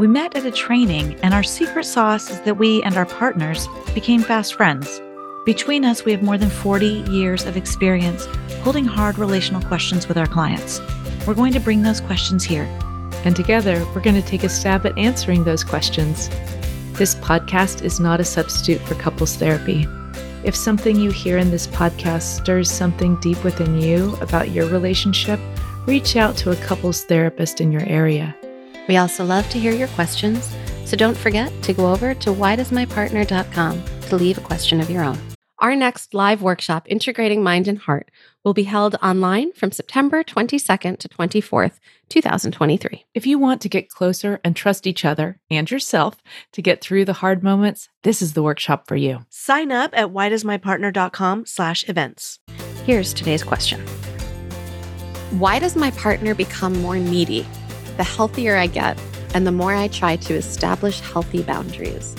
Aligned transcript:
We 0.00 0.06
met 0.06 0.34
at 0.34 0.46
a 0.46 0.50
training, 0.50 1.20
and 1.22 1.34
our 1.34 1.42
secret 1.42 1.84
sauce 1.84 2.30
is 2.30 2.40
that 2.40 2.56
we 2.56 2.82
and 2.84 2.96
our 2.96 3.04
partners 3.04 3.68
became 3.92 4.22
fast 4.22 4.54
friends. 4.54 4.98
Between 5.44 5.84
us, 5.84 6.06
we 6.06 6.12
have 6.12 6.22
more 6.22 6.38
than 6.38 6.48
40 6.48 6.86
years 7.10 7.44
of 7.44 7.54
experience 7.54 8.24
holding 8.62 8.86
hard 8.86 9.18
relational 9.18 9.60
questions 9.60 10.08
with 10.08 10.16
our 10.16 10.26
clients. 10.26 10.80
We're 11.26 11.34
going 11.34 11.52
to 11.52 11.60
bring 11.60 11.82
those 11.82 12.00
questions 12.00 12.42
here. 12.44 12.64
And 13.26 13.36
together, 13.36 13.86
we're 13.94 14.00
going 14.00 14.16
to 14.16 14.26
take 14.26 14.42
a 14.42 14.48
stab 14.48 14.86
at 14.86 14.96
answering 14.96 15.44
those 15.44 15.62
questions. 15.62 16.30
This 16.92 17.14
podcast 17.16 17.82
is 17.82 18.00
not 18.00 18.20
a 18.20 18.24
substitute 18.24 18.80
for 18.80 18.94
couples 18.94 19.36
therapy. 19.36 19.86
If 20.44 20.56
something 20.56 20.96
you 20.96 21.10
hear 21.10 21.36
in 21.36 21.50
this 21.50 21.66
podcast 21.66 22.22
stirs 22.40 22.70
something 22.70 23.20
deep 23.20 23.44
within 23.44 23.78
you 23.78 24.16
about 24.22 24.50
your 24.50 24.66
relationship, 24.70 25.38
reach 25.84 26.16
out 26.16 26.38
to 26.38 26.52
a 26.52 26.56
couples 26.56 27.04
therapist 27.04 27.60
in 27.60 27.70
your 27.70 27.84
area. 27.84 28.34
We 28.90 28.96
also 28.96 29.24
love 29.24 29.48
to 29.50 29.58
hear 29.60 29.70
your 29.70 29.86
questions, 29.86 30.52
so 30.84 30.96
don't 30.96 31.16
forget 31.16 31.52
to 31.62 31.72
go 31.72 31.92
over 31.92 32.12
to 32.12 32.30
whydoesmypartner.com 32.30 33.84
to 34.08 34.16
leave 34.16 34.36
a 34.36 34.40
question 34.40 34.80
of 34.80 34.90
your 34.90 35.04
own. 35.04 35.16
Our 35.60 35.76
next 35.76 36.12
live 36.12 36.42
workshop, 36.42 36.88
Integrating 36.88 37.40
Mind 37.40 37.68
and 37.68 37.78
Heart, 37.78 38.10
will 38.42 38.52
be 38.52 38.64
held 38.64 38.96
online 39.00 39.52
from 39.52 39.70
September 39.70 40.24
22nd 40.24 40.98
to 40.98 41.08
24th, 41.08 41.78
2023. 42.08 43.04
If 43.14 43.28
you 43.28 43.38
want 43.38 43.60
to 43.60 43.68
get 43.68 43.90
closer 43.90 44.40
and 44.42 44.56
trust 44.56 44.88
each 44.88 45.04
other 45.04 45.38
and 45.48 45.70
yourself 45.70 46.16
to 46.50 46.60
get 46.60 46.80
through 46.80 47.04
the 47.04 47.12
hard 47.12 47.44
moments, 47.44 47.88
this 48.02 48.20
is 48.20 48.32
the 48.32 48.42
workshop 48.42 48.88
for 48.88 48.96
you. 48.96 49.24
Sign 49.28 49.70
up 49.70 49.92
at 49.94 50.08
whydoesmypartner.com 50.08 51.46
slash 51.46 51.88
events. 51.88 52.40
Here's 52.84 53.14
today's 53.14 53.44
question. 53.44 53.86
Why 55.38 55.60
does 55.60 55.76
my 55.76 55.92
partner 55.92 56.34
become 56.34 56.72
more 56.82 56.96
needy 56.96 57.46
the 57.96 58.04
healthier 58.04 58.56
I 58.56 58.66
get 58.66 58.98
and 59.34 59.46
the 59.46 59.52
more 59.52 59.74
I 59.74 59.88
try 59.88 60.16
to 60.16 60.34
establish 60.34 61.00
healthy 61.00 61.42
boundaries? 61.42 62.16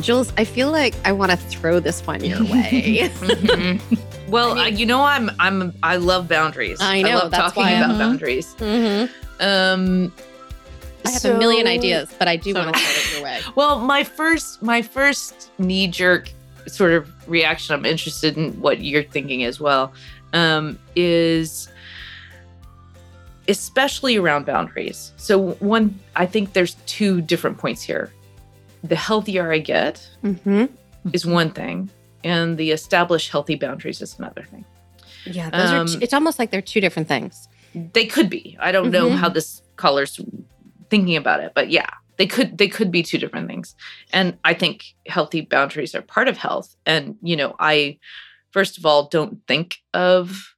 Jules, 0.00 0.32
I 0.36 0.44
feel 0.44 0.70
like 0.70 0.94
I 1.04 1.12
want 1.12 1.30
to 1.30 1.36
throw 1.36 1.80
this 1.80 2.06
one 2.06 2.24
your 2.24 2.42
way. 2.42 3.10
mm-hmm. 3.12 4.30
Well, 4.30 4.58
I 4.58 4.70
mean, 4.70 4.78
you 4.78 4.86
know, 4.86 5.02
I'm 5.02 5.30
I'm 5.38 5.74
I 5.82 5.96
love 5.96 6.28
boundaries. 6.28 6.78
I 6.80 7.02
know. 7.02 7.10
I 7.10 7.14
love 7.14 7.32
talking 7.32 7.62
about 7.64 7.90
mm-hmm. 7.90 7.98
boundaries. 7.98 8.54
Mm-hmm. 8.54 9.12
Um, 9.40 10.12
I 11.04 11.10
have 11.10 11.20
so, 11.20 11.36
a 11.36 11.38
million 11.38 11.66
ideas, 11.66 12.08
but 12.18 12.28
I 12.28 12.36
do 12.36 12.52
so, 12.52 12.60
want 12.60 12.74
to 12.74 12.80
throw 12.80 12.90
it 12.90 13.14
your 13.14 13.24
way. 13.24 13.40
Well, 13.54 13.80
my 13.80 14.04
first 14.04 14.62
my 14.62 14.82
first 14.82 15.50
knee 15.58 15.86
jerk 15.86 16.32
sort 16.66 16.92
of 16.92 17.10
reaction. 17.28 17.74
I'm 17.74 17.84
interested 17.84 18.36
in 18.36 18.58
what 18.60 18.82
you're 18.82 19.02
thinking 19.02 19.44
as 19.44 19.60
well. 19.60 19.92
Um, 20.32 20.78
is 20.96 21.68
especially 23.48 24.16
around 24.16 24.46
boundaries. 24.46 25.12
So 25.16 25.52
one, 25.54 25.98
I 26.16 26.26
think 26.26 26.52
there's 26.52 26.74
two 26.86 27.20
different 27.20 27.58
points 27.58 27.82
here 27.82 28.12
the 28.82 28.96
healthier 28.96 29.52
I 29.52 29.58
get 29.58 30.08
mm-hmm. 30.22 30.66
is 31.12 31.24
one 31.24 31.50
thing, 31.50 31.90
and 32.24 32.58
the 32.58 32.70
established 32.72 33.30
healthy 33.30 33.54
boundaries 33.54 34.02
is 34.02 34.18
another 34.18 34.42
thing. 34.42 34.64
Yeah, 35.24 35.50
those 35.50 35.70
um, 35.70 36.00
are. 36.00 36.02
It's 36.02 36.12
almost 36.12 36.38
like 36.38 36.50
they're 36.50 36.60
two 36.60 36.80
different 36.80 37.08
things. 37.08 37.48
They 37.74 38.06
could 38.06 38.28
be. 38.28 38.56
I 38.60 38.72
don't 38.72 38.84
mm-hmm. 38.84 38.92
know 38.92 39.10
how 39.10 39.28
this 39.28 39.62
caller's 39.76 40.20
thinking 40.90 41.16
about 41.16 41.40
it, 41.40 41.52
but 41.54 41.70
yeah, 41.70 41.88
they 42.16 42.26
could. 42.26 42.58
They 42.58 42.68
could 42.68 42.90
be 42.90 43.02
two 43.02 43.18
different 43.18 43.46
things. 43.46 43.74
And 44.12 44.36
I 44.44 44.54
think 44.54 44.94
healthy 45.06 45.42
boundaries 45.42 45.94
are 45.94 46.02
part 46.02 46.28
of 46.28 46.36
health. 46.36 46.74
And 46.84 47.16
you 47.22 47.36
know, 47.36 47.54
I 47.60 47.98
first 48.50 48.78
of 48.78 48.84
all 48.84 49.08
don't 49.08 49.46
think 49.46 49.76
of 49.94 50.51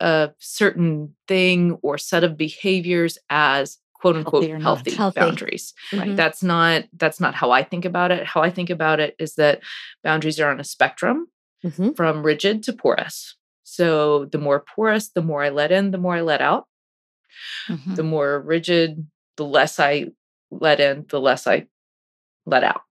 a 0.00 0.30
certain 0.38 1.14
thing 1.28 1.78
or 1.82 1.98
set 1.98 2.24
of 2.24 2.36
behaviors 2.36 3.18
as 3.28 3.78
quote 3.94 4.16
unquote 4.16 4.44
healthy, 4.44 4.62
healthy, 4.62 4.90
healthy, 4.92 5.20
boundaries. 5.20 5.74
Mm-hmm. 5.92 6.16
That's 6.16 6.42
not 6.42 6.84
that's 6.96 7.20
not 7.20 7.34
how 7.34 7.50
I 7.50 7.62
think 7.62 7.84
about 7.84 8.10
it. 8.10 8.26
How 8.26 8.42
I 8.42 8.50
think 8.50 8.70
about 8.70 8.98
it 8.98 9.14
is 9.18 9.34
that 9.34 9.60
boundaries 10.02 10.40
are 10.40 10.50
on 10.50 10.60
a 10.60 10.64
spectrum 10.64 11.28
mm-hmm. 11.64 11.90
from 11.92 12.22
rigid 12.22 12.62
to 12.64 12.72
porous. 12.72 13.36
So 13.62 14.24
the 14.24 14.38
more 14.38 14.60
porous, 14.60 15.10
the 15.10 15.22
more 15.22 15.42
I 15.42 15.50
let 15.50 15.70
in, 15.70 15.90
the 15.90 15.98
more 15.98 16.16
I 16.16 16.22
let 16.22 16.40
out. 16.40 16.66
Mm-hmm. 17.68 17.94
The 17.94 18.02
more 18.02 18.40
rigid, 18.40 19.06
the 19.36 19.44
less 19.44 19.78
I 19.78 20.06
let 20.50 20.80
in, 20.80 21.06
the 21.08 21.20
less 21.20 21.46
I 21.46 21.66
let 22.46 22.64
out. 22.64 22.82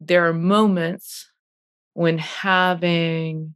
There 0.00 0.26
are 0.26 0.32
moments 0.32 1.30
when 1.92 2.18
having 2.18 3.54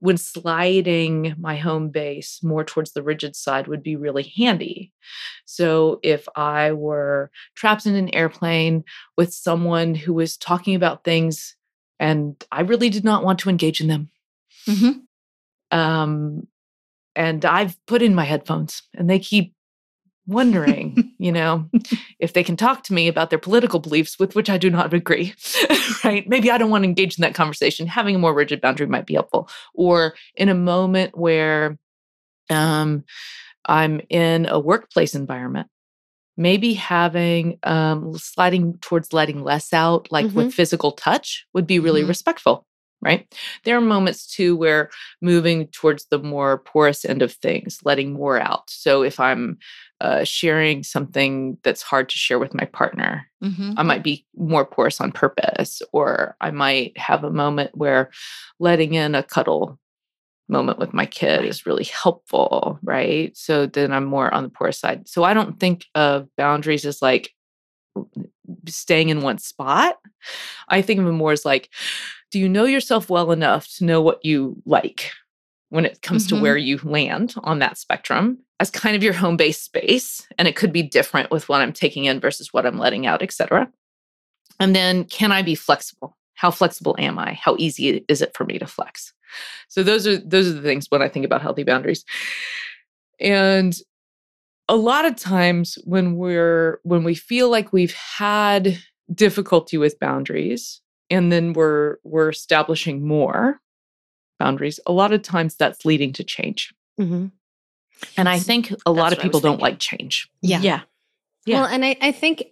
when 0.00 0.16
sliding 0.16 1.34
my 1.38 1.56
home 1.56 1.90
base 1.90 2.42
more 2.42 2.64
towards 2.64 2.92
the 2.92 3.02
rigid 3.02 3.36
side 3.36 3.68
would 3.68 3.82
be 3.82 3.96
really 3.96 4.32
handy. 4.36 4.92
So 5.44 6.00
if 6.02 6.26
I 6.34 6.72
were 6.72 7.30
trapped 7.54 7.86
in 7.86 7.94
an 7.94 8.14
airplane 8.14 8.84
with 9.16 9.32
someone 9.32 9.94
who 9.94 10.14
was 10.14 10.36
talking 10.36 10.74
about 10.74 11.04
things 11.04 11.54
and 11.98 12.42
I 12.50 12.62
really 12.62 12.88
did 12.88 13.04
not 13.04 13.24
want 13.24 13.38
to 13.40 13.50
engage 13.50 13.80
in 13.80 13.88
them. 13.88 14.10
Mm-hmm. 14.66 15.78
Um, 15.78 16.48
and 17.14 17.44
I've 17.44 17.76
put 17.86 18.00
in 18.00 18.14
my 18.14 18.24
headphones 18.24 18.82
and 18.94 19.08
they 19.08 19.18
keep 19.18 19.54
wondering, 20.30 21.12
you 21.18 21.32
know, 21.32 21.68
if 22.18 22.32
they 22.32 22.42
can 22.42 22.56
talk 22.56 22.84
to 22.84 22.94
me 22.94 23.08
about 23.08 23.30
their 23.30 23.38
political 23.38 23.80
beliefs 23.80 24.18
with 24.18 24.34
which 24.34 24.48
I 24.48 24.58
do 24.58 24.70
not 24.70 24.92
agree, 24.94 25.34
right? 26.04 26.26
Maybe 26.28 26.50
I 26.50 26.58
don't 26.58 26.70
want 26.70 26.84
to 26.84 26.88
engage 26.88 27.18
in 27.18 27.22
that 27.22 27.34
conversation. 27.34 27.86
Having 27.86 28.16
a 28.16 28.18
more 28.18 28.34
rigid 28.34 28.60
boundary 28.60 28.86
might 28.86 29.06
be 29.06 29.14
helpful. 29.14 29.48
Or 29.74 30.14
in 30.34 30.48
a 30.48 30.54
moment 30.54 31.16
where 31.18 31.78
um, 32.48 33.04
I'm 33.66 34.00
in 34.08 34.46
a 34.46 34.58
workplace 34.58 35.14
environment, 35.14 35.68
maybe 36.36 36.74
having 36.74 37.58
um, 37.64 38.16
sliding 38.16 38.78
towards 38.78 39.12
letting 39.12 39.42
less 39.42 39.72
out, 39.72 40.10
like 40.10 40.26
mm-hmm. 40.26 40.36
with 40.36 40.54
physical 40.54 40.92
touch, 40.92 41.46
would 41.52 41.66
be 41.66 41.78
really 41.78 42.00
mm-hmm. 42.00 42.08
respectful 42.08 42.66
right? 43.02 43.34
There 43.64 43.76
are 43.76 43.80
moments 43.80 44.26
too 44.26 44.56
where 44.56 44.90
moving 45.20 45.68
towards 45.68 46.06
the 46.06 46.18
more 46.18 46.58
porous 46.58 47.04
end 47.04 47.22
of 47.22 47.32
things, 47.32 47.78
letting 47.84 48.12
more 48.12 48.38
out. 48.38 48.68
So 48.68 49.02
if 49.02 49.18
I'm 49.18 49.58
uh, 50.00 50.24
sharing 50.24 50.82
something 50.82 51.58
that's 51.62 51.82
hard 51.82 52.08
to 52.08 52.16
share 52.16 52.38
with 52.38 52.54
my 52.54 52.64
partner. 52.64 53.26
Mm-hmm. 53.42 53.72
I 53.76 53.82
might 53.82 54.02
be 54.02 54.26
more 54.36 54.64
porous 54.64 55.00
on 55.00 55.12
purpose, 55.12 55.82
or 55.92 56.36
I 56.40 56.50
might 56.50 56.96
have 56.96 57.24
a 57.24 57.30
moment 57.30 57.70
where 57.74 58.10
letting 58.58 58.94
in 58.94 59.14
a 59.14 59.22
cuddle 59.22 59.78
moment 60.48 60.78
with 60.78 60.92
my 60.92 61.06
kid 61.06 61.44
is 61.44 61.66
really 61.66 61.84
helpful, 61.84 62.78
right? 62.82 63.36
So 63.36 63.66
then 63.66 63.92
I'm 63.92 64.04
more 64.04 64.32
on 64.34 64.42
the 64.42 64.48
porous 64.48 64.78
side. 64.78 65.08
So 65.08 65.22
I 65.22 65.32
don't 65.32 65.60
think 65.60 65.86
of 65.94 66.28
boundaries 66.36 66.84
as 66.84 67.00
like 67.00 67.30
staying 68.66 69.08
in 69.08 69.22
one 69.22 69.38
spot. 69.38 69.96
I 70.68 70.82
think 70.82 70.98
of 70.98 71.06
them 71.06 71.16
more 71.16 71.32
as 71.32 71.44
like, 71.44 71.70
do 72.30 72.38
you 72.38 72.48
know 72.48 72.64
yourself 72.64 73.08
well 73.10 73.32
enough 73.32 73.68
to 73.76 73.84
know 73.84 74.00
what 74.02 74.24
you 74.24 74.60
like 74.64 75.12
when 75.70 75.86
it 75.86 76.02
comes 76.02 76.26
mm-hmm. 76.26 76.36
to 76.36 76.42
where 76.42 76.56
you 76.56 76.78
land 76.82 77.34
on 77.42 77.58
that 77.60 77.78
spectrum? 77.78 78.38
as 78.60 78.70
kind 78.70 78.94
of 78.94 79.02
your 79.02 79.14
home 79.14 79.38
base 79.38 79.60
space 79.60 80.28
and 80.38 80.46
it 80.46 80.54
could 80.54 80.72
be 80.72 80.82
different 80.82 81.30
with 81.30 81.48
what 81.48 81.60
i'm 81.60 81.72
taking 81.72 82.04
in 82.04 82.20
versus 82.20 82.52
what 82.52 82.66
i'm 82.66 82.78
letting 82.78 83.06
out 83.06 83.22
etc 83.22 83.68
and 84.60 84.76
then 84.76 85.04
can 85.04 85.32
i 85.32 85.42
be 85.42 85.56
flexible 85.56 86.16
how 86.34 86.50
flexible 86.50 86.94
am 86.98 87.18
i 87.18 87.32
how 87.32 87.56
easy 87.58 88.04
is 88.06 88.22
it 88.22 88.36
for 88.36 88.44
me 88.44 88.58
to 88.58 88.66
flex 88.66 89.12
so 89.68 89.82
those 89.82 90.06
are 90.06 90.18
those 90.18 90.48
are 90.48 90.52
the 90.52 90.62
things 90.62 90.86
when 90.90 91.02
i 91.02 91.08
think 91.08 91.24
about 91.24 91.42
healthy 91.42 91.64
boundaries 91.64 92.04
and 93.18 93.78
a 94.68 94.76
lot 94.76 95.04
of 95.04 95.16
times 95.16 95.78
when 95.84 96.14
we're 96.14 96.78
when 96.84 97.02
we 97.02 97.14
feel 97.14 97.50
like 97.50 97.72
we've 97.72 97.94
had 97.94 98.78
difficulty 99.12 99.76
with 99.76 99.98
boundaries 99.98 100.80
and 101.08 101.32
then 101.32 101.54
we're 101.54 101.96
we're 102.04 102.28
establishing 102.28 103.04
more 103.04 103.60
boundaries 104.40 104.80
a 104.86 104.92
lot 104.92 105.12
of 105.12 105.22
times 105.22 105.54
that's 105.54 105.84
leading 105.84 106.12
to 106.14 106.24
change 106.24 106.74
Mm-hmm. 107.00 107.26
and 108.18 108.28
i 108.28 108.38
think 108.38 108.72
a 108.84 108.90
lot 109.00 109.12
of 109.12 109.18
people 109.20 109.40
don't 109.40 109.52
thinking. 109.58 109.62
like 109.62 109.78
change 109.78 110.28
Yeah. 110.42 110.60
Yeah. 110.60 110.80
Yeah. 111.46 111.56
Well, 111.62 111.66
and 111.74 111.82
I, 111.84 111.96
I 112.08 112.12
think 112.12 112.44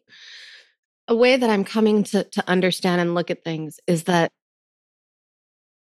a 1.09 1.15
way 1.17 1.37
that 1.37 1.51
I'm 1.51 1.65
coming 1.65 2.05
to, 2.05 2.25
to 2.25 2.43
understand 2.49 3.01
and 3.03 3.15
look 3.15 3.31
at 3.31 3.45
things 3.45 3.81
is 3.87 4.05
that 4.05 4.31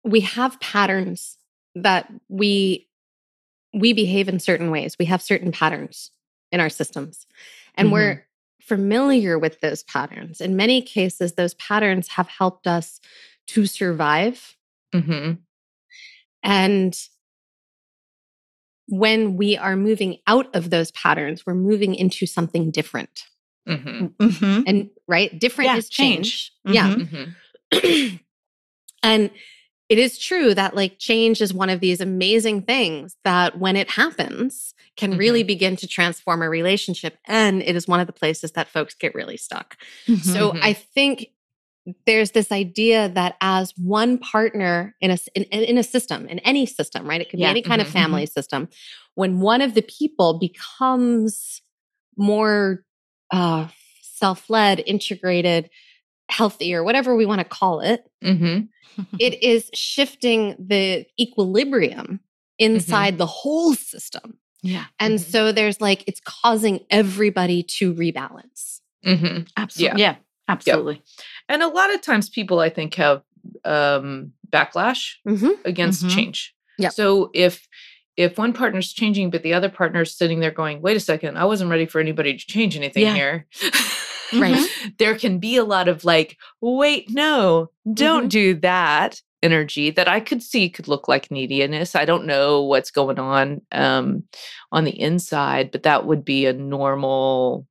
we 0.05 0.21
have 0.21 0.59
patterns 0.61 1.39
that 1.75 2.13
we 2.29 2.89
we 3.75 3.95
behave 3.95 4.29
in 4.29 4.39
certain 4.41 4.71
ways. 4.71 4.97
We 4.99 5.07
have 5.07 5.23
certain 5.23 5.51
patterns 5.53 6.11
in 6.51 6.61
our 6.61 6.69
systems. 6.69 7.27
And 7.75 7.89
Mhm. 7.89 7.93
we're 7.93 8.27
familiar 8.61 9.39
with 9.39 9.61
those 9.61 9.83
patterns. 9.85 10.41
In 10.43 10.55
many 10.57 10.83
cases, 10.83 11.33
those 11.33 11.55
patterns 11.55 12.09
have 12.09 12.29
helped 12.29 12.67
us 12.67 13.01
to 13.49 13.65
survive. 13.67 14.57
mm-hmm. 14.95 15.33
And 16.43 16.97
when 18.89 19.37
we 19.37 19.57
are 19.57 19.77
moving 19.77 20.19
out 20.27 20.55
of 20.55 20.71
those 20.71 20.91
patterns, 20.93 21.47
we're 21.47 21.55
moving 21.55 21.95
into 21.95 22.27
something 22.27 22.71
different. 22.71 23.25
Mm-hmm. 23.69 24.07
Mm-hmm. 24.21 24.63
And 24.67 24.91
right, 25.07 25.37
different 25.39 25.71
Yeah, 25.71 25.77
is 25.77 25.89
change. 25.89 26.53
change. 26.67 26.75
Yeah. 26.75 26.95
Mhm. 26.95 27.35
Mm-hmm. 27.73 28.17
and 29.03 29.31
it 29.89 29.99
is 29.99 30.19
true 30.19 30.55
that 30.55 30.75
like 30.75 30.99
change 30.99 31.41
is 31.41 31.53
one 31.55 31.69
of 31.71 31.81
these 31.81 32.01
amazing 32.01 32.63
things 32.63 33.17
that 33.25 33.59
when 33.59 33.77
it 33.77 33.91
happens 33.91 34.75
can 34.97 35.17
really 35.17 35.43
begin 35.43 35.77
to 35.77 35.87
transform 35.87 36.43
a 36.43 36.49
relationship 36.49 37.19
and 37.27 37.63
it 37.63 37.77
is 37.77 37.87
one 37.89 38.01
of 38.01 38.07
the 38.07 38.13
places 38.13 38.53
that 38.53 38.69
folks 38.69 38.95
get 38.95 39.15
really 39.15 39.37
stuck. 39.37 39.77
So 40.07 40.53
Mhm. 40.53 40.61
I 40.63 40.73
think 40.73 41.29
there's 42.07 42.31
this 42.31 42.53
idea 42.53 43.09
that 43.11 43.37
as 43.41 43.73
one 43.77 44.17
partner 44.19 44.95
in 45.01 45.11
a 45.11 45.19
in, 45.35 45.43
in 45.45 45.79
a 45.79 45.83
system, 45.83 46.27
in 46.29 46.39
any 46.41 46.65
system, 46.67 47.09
right? 47.09 47.21
It 47.21 47.29
could 47.31 47.41
Yeah. 47.41 47.49
be 47.49 47.51
any 47.51 47.63
kind 47.63 47.81
Mhm, 47.81 47.85
of 47.87 47.91
mhm. 47.91 47.93
family 47.93 48.27
system. 48.27 48.69
When 49.15 49.41
one 49.41 49.61
of 49.61 49.75
the 49.75 49.83
people 49.83 50.39
becomes 50.39 51.61
more 52.17 52.85
uh, 53.33 53.69
self-led, 54.03 54.83
integrated, 54.87 55.71
healthy, 56.29 56.75
or 56.75 56.85
whatever 56.85 57.17
we 57.17 57.25
want 57.27 57.41
to 57.41 57.45
call 57.45 57.81
it, 57.81 58.05
Mm-hmm. 58.23 58.67
it 59.19 59.43
is 59.43 59.71
shifting 59.75 60.55
the 60.59 61.07
equilibrium 61.19 62.21
inside 62.59 63.17
the 63.19 63.27
whole 63.27 63.75
system. 63.75 64.39
yeah. 64.63 64.85
And 65.01 65.15
Mhm. 65.19 65.31
so 65.31 65.51
there's 65.51 65.81
like, 65.81 66.05
it's 66.07 66.21
causing 66.21 66.81
everybody 66.91 67.63
to 67.79 67.93
rebalance. 67.95 68.81
Mm-hmm. 69.05 69.45
Absolutely. 69.57 70.01
Yeah. 70.01 70.17
Absolutely. 70.49 71.03
And 71.53 71.63
a 71.63 71.69
lot 71.69 71.93
of 71.95 72.01
times 72.01 72.29
people 72.29 72.59
i 72.61 72.69
think 72.71 72.95
have 72.95 73.23
um 73.65 74.33
backlash 74.51 75.15
Mm-hmm. 75.27 75.51
against 75.65 76.05
Mhm. 76.05 76.11
change 76.15 76.55
Yeah. 76.79 76.89
so 76.91 77.31
if 77.35 77.69
if 78.17 78.37
one 78.39 78.53
partner's 78.53 78.93
changing 78.93 79.31
but 79.31 79.43
the 79.43 79.55
other 79.55 79.69
partner's 79.71 80.15
sitting 80.17 80.41
there 80.41 80.51
going 80.51 80.83
wait 80.83 80.97
a 80.97 81.01
second 81.01 81.37
i 81.39 81.45
wasn't 81.45 81.71
ready 81.71 81.87
for 81.87 82.01
anybody 82.01 82.33
to 82.37 82.47
change 82.47 82.77
anything 82.77 83.03
Yeah. 83.05 83.15
here 83.15 83.47
Right. 84.35 84.67
there 84.99 85.17
can 85.19 85.39
be 85.39 85.57
a 85.57 85.65
lot 85.65 85.89
of 85.89 86.05
like 86.05 86.37
wait 86.61 87.07
no 87.11 87.71
don't 87.93 88.27
Mhm. 88.27 88.31
do 88.41 88.55
that 88.61 89.21
energy 89.43 89.91
that 89.91 90.09
i 90.09 90.21
could 90.21 90.43
see 90.43 90.69
could 90.71 90.87
look 90.89 91.09
like 91.09 91.31
neediness 91.31 91.95
i 91.97 92.05
don't 92.05 92.27
know 92.27 92.63
what's 92.63 92.91
going 92.93 93.19
on 93.19 93.61
um 93.73 94.23
on 94.71 94.85
the 94.85 94.99
inside 95.01 95.71
but 95.73 95.83
that 95.83 96.07
would 96.07 96.25
be 96.25 96.47
a 96.47 96.53
normal 96.53 97.67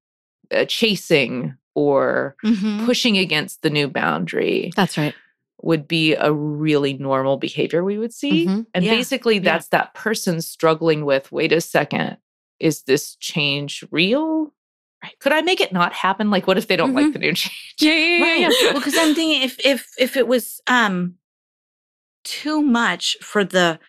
uh, 0.53 0.65
chasing 0.65 1.55
or 1.75 2.35
Mhm. 2.43 2.85
pushing 2.85 3.17
against 3.17 3.61
the 3.61 3.69
new 3.69 3.87
boundary 3.87 4.71
That's 4.75 4.97
right. 4.97 5.15
would 5.61 5.87
be 5.87 6.13
a 6.15 6.31
really 6.31 6.93
normal 6.93 7.37
behavior 7.37 7.83
we 7.83 7.97
would 7.97 8.13
see. 8.13 8.47
Mhm. 8.47 8.65
And 8.73 8.83
Yeah, 8.85 8.91
basically, 8.95 9.35
yeah. 9.35 9.41
that's 9.41 9.67
that 9.69 9.93
person 9.93 10.41
struggling 10.41 11.05
with 11.05 11.31
wait 11.31 11.51
a 11.51 11.61
second, 11.61 12.17
is 12.59 12.83
this 12.83 13.15
change 13.15 13.83
real? 13.91 14.53
Right. 15.03 15.17
Could 15.19 15.31
I 15.33 15.41
make 15.41 15.61
it 15.61 15.71
not 15.73 15.93
happen? 15.93 16.29
Like, 16.29 16.45
what 16.45 16.57
if 16.59 16.67
they 16.67 16.75
don't 16.75 16.93
like 16.93 17.07
Mhm. 17.07 17.13
the 17.13 17.19
new 17.19 17.33
change? 17.33 17.75
Yeah, 17.79 17.93
yeah, 17.93 18.21
right 18.47 18.53
well 18.63 18.73
because 18.73 18.95
i'm 18.97 19.15
thinking 19.15 19.41
if 19.41 19.57
if 19.65 19.87
if 19.97 20.15
it 20.15 20.27
was 20.27 20.61
um 20.67 21.15
too 22.23 22.61
much 22.61 23.17
for 23.21 23.43
the 23.43 23.79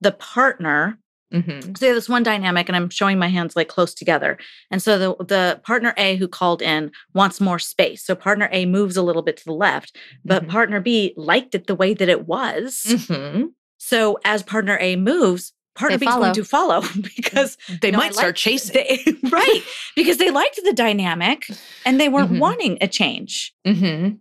the 0.00 0.12
partner 0.12 0.98
Mhm. 1.32 1.78
say 1.78 1.92
this 1.92 2.08
one 2.08 2.22
dynamic 2.24 2.68
and 2.68 2.74
i'm 2.76 2.90
showing 2.90 3.18
my 3.18 3.28
hands 3.28 3.54
like 3.54 3.68
close 3.68 3.94
together 3.94 4.36
and 4.70 4.82
so 4.82 4.98
the 4.98 5.24
the 5.24 5.60
partner 5.62 5.94
a 5.96 6.16
who 6.16 6.26
called 6.26 6.60
in 6.60 6.90
wants 7.14 7.40
more 7.40 7.58
space 7.60 8.04
so 8.04 8.14
partner 8.16 8.48
a 8.50 8.66
moves 8.66 8.96
a 8.96 9.02
little 9.02 9.22
bit 9.22 9.36
to 9.36 9.44
the 9.44 9.52
left 9.52 9.96
but 10.24 10.44
Mhm. 10.44 10.48
partner 10.48 10.80
b 10.80 11.14
liked 11.16 11.54
it 11.54 11.66
the 11.68 11.74
way 11.76 11.94
that 11.94 12.08
it 12.08 12.26
was 12.26 12.82
Mhm. 12.88 13.50
so 13.78 14.18
as 14.24 14.42
partner 14.42 14.76
a 14.80 14.96
moves 14.96 15.52
partner 15.76 15.96
They 15.98 16.06
b 16.06 16.10
is 16.10 16.16
going 16.16 16.34
to 16.34 16.44
follow 16.44 16.82
because 17.16 17.56
They 17.80 17.92
No, 17.92 17.98
I 17.98 18.00
might 18.06 18.14
start 18.14 18.34
chasing. 18.34 18.74
they, 18.74 19.04
right 19.30 19.62
because 19.94 20.16
they 20.18 20.30
liked 20.32 20.58
the 20.64 20.72
dynamic 20.72 21.46
and 21.86 22.00
they 22.00 22.08
weren't 22.08 22.32
Mhm. 22.32 22.40
wanting 22.40 22.78
a 22.80 22.88
change 22.88 23.54
Mhm. 23.64 24.18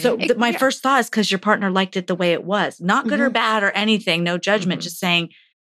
so 0.00 0.16
Mhm. 0.16 0.20
th- 0.28 0.36
my 0.36 0.50
Yeah. 0.50 0.58
first 0.58 0.80
thought 0.80 1.00
is 1.00 1.10
because 1.10 1.30
your 1.32 1.40
partner 1.40 1.72
liked 1.72 1.96
it 1.96 2.06
the 2.06 2.14
way 2.14 2.32
it 2.32 2.44
was, 2.44 2.80
not 2.80 3.08
good 3.08 3.18
or 3.20 3.30
Mhm. 3.30 3.34
bad 3.34 3.62
or 3.64 3.70
anything, 3.72 4.22
no 4.22 4.38
judgment, 4.38 4.80
Mhm. 4.80 4.84
just 4.84 5.00
saying 5.00 5.30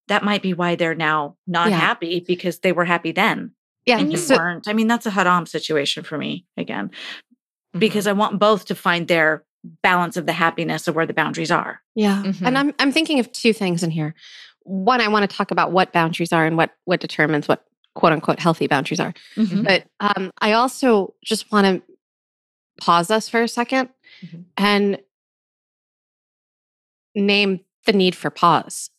that 0.09 0.23
might 0.23 0.41
be 0.43 0.53
why 0.53 0.75
they're 0.75 0.93
now 0.95 1.37
not 1.47 1.69
Yeah. 1.69 1.79
happy 1.79 2.19
because 2.19 2.59
they 2.59 2.71
were 2.71 2.85
happy 2.85 3.11
then 3.11 3.51
Yeah. 3.85 3.99
and 3.99 4.11
you 4.11 4.17
so- 4.17 4.35
weren't. 4.37 4.67
I 4.67 4.73
mean, 4.73 4.87
that's 4.87 5.05
a 5.05 5.11
Haram 5.11 5.45
situation 5.45 6.03
for 6.03 6.17
me 6.17 6.45
again 6.57 6.89
Mm-hmm. 6.89 7.79
because 7.79 8.05
I 8.07 8.13
want 8.13 8.39
both 8.39 8.65
to 8.65 8.75
find 8.75 9.07
their 9.07 9.43
balance 9.83 10.17
of 10.17 10.25
the 10.25 10.33
happiness 10.33 10.87
of 10.87 10.95
where 10.95 11.05
the 11.05 11.13
boundaries 11.13 11.51
are. 11.51 11.81
Yeah. 11.95 12.23
Mhm. 12.25 12.41
And 12.45 12.57
I'm 12.57 12.73
I'm 12.79 12.91
thinking 12.91 13.19
of 13.19 13.31
two 13.31 13.53
things 13.53 13.83
in 13.83 13.91
here. 13.91 14.15
One, 14.63 15.01
I 15.01 15.07
want 15.07 15.29
to 15.29 15.35
talk 15.37 15.51
about 15.51 15.71
what 15.71 15.93
boundaries 15.93 16.33
are 16.33 16.45
and 16.45 16.57
what 16.57 16.71
what 16.85 16.99
determines 16.99 17.47
what 17.47 17.63
quote 17.95 18.11
unquote 18.13 18.39
healthy 18.39 18.67
boundaries 18.67 18.99
are. 18.99 19.13
Mhm. 19.35 19.63
But 19.65 19.85
um, 19.99 20.31
I 20.41 20.53
also 20.53 21.13
just 21.23 21.51
want 21.51 21.65
to 21.67 21.83
pause 22.81 23.11
us 23.11 23.27
for 23.29 23.41
a 23.43 23.47
2nd 23.47 23.89
Mhm. 24.23 24.45
and 24.57 24.99
name 27.15 27.59
the 27.85 27.93
need 27.93 28.15
for 28.15 28.29
pause. 28.29 28.89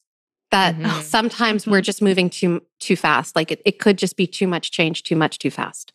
That 0.51 0.75
Mhm. 0.77 1.03
sometimes 1.03 1.67
we're 1.67 1.81
just 1.81 2.03
moving 2.03 2.29
too 2.31 2.63
too 2.81 2.97
fast. 2.97 3.37
Like 3.37 3.53
it, 3.53 3.63
it 3.65 3.79
could 3.79 3.99
just 3.99 4.17
be 4.17 4.27
too 4.27 4.47
much 4.49 4.71
change, 4.73 5.03
too 5.05 5.15
much, 5.17 5.39
too 5.39 5.51
fast. 5.51 5.93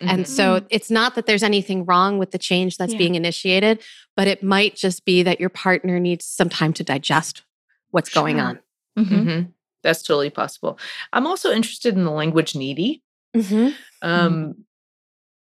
And 0.00 0.24
Mhm. 0.24 0.26
so 0.26 0.66
it's 0.70 0.90
not 0.90 1.14
that 1.14 1.26
there's 1.26 1.42
anything 1.42 1.84
wrong 1.84 2.18
with 2.18 2.30
the 2.30 2.38
change 2.38 2.76
that's 2.78 2.92
Yeah. 2.92 2.98
being 2.98 3.14
initiated, 3.16 3.82
but 4.16 4.26
it 4.28 4.42
might 4.42 4.76
just 4.76 5.04
be 5.04 5.22
that 5.24 5.40
your 5.40 5.50
partner 5.50 5.98
needs 6.00 6.24
some 6.24 6.48
time 6.48 6.72
to 6.74 6.84
digest 6.84 7.42
what's 7.90 8.08
going 8.08 8.36
Sure. 8.36 8.44
on. 8.46 8.58
Mhm. 8.98 9.52
That's 9.82 10.02
totally 10.02 10.30
possible. 10.30 10.78
I'm 11.12 11.26
also 11.26 11.50
interested 11.52 11.94
in 11.94 12.04
the 12.04 12.10
language 12.10 12.54
needy. 12.54 13.02
Mm-hmm. 13.36 13.70
Um, 14.02 14.64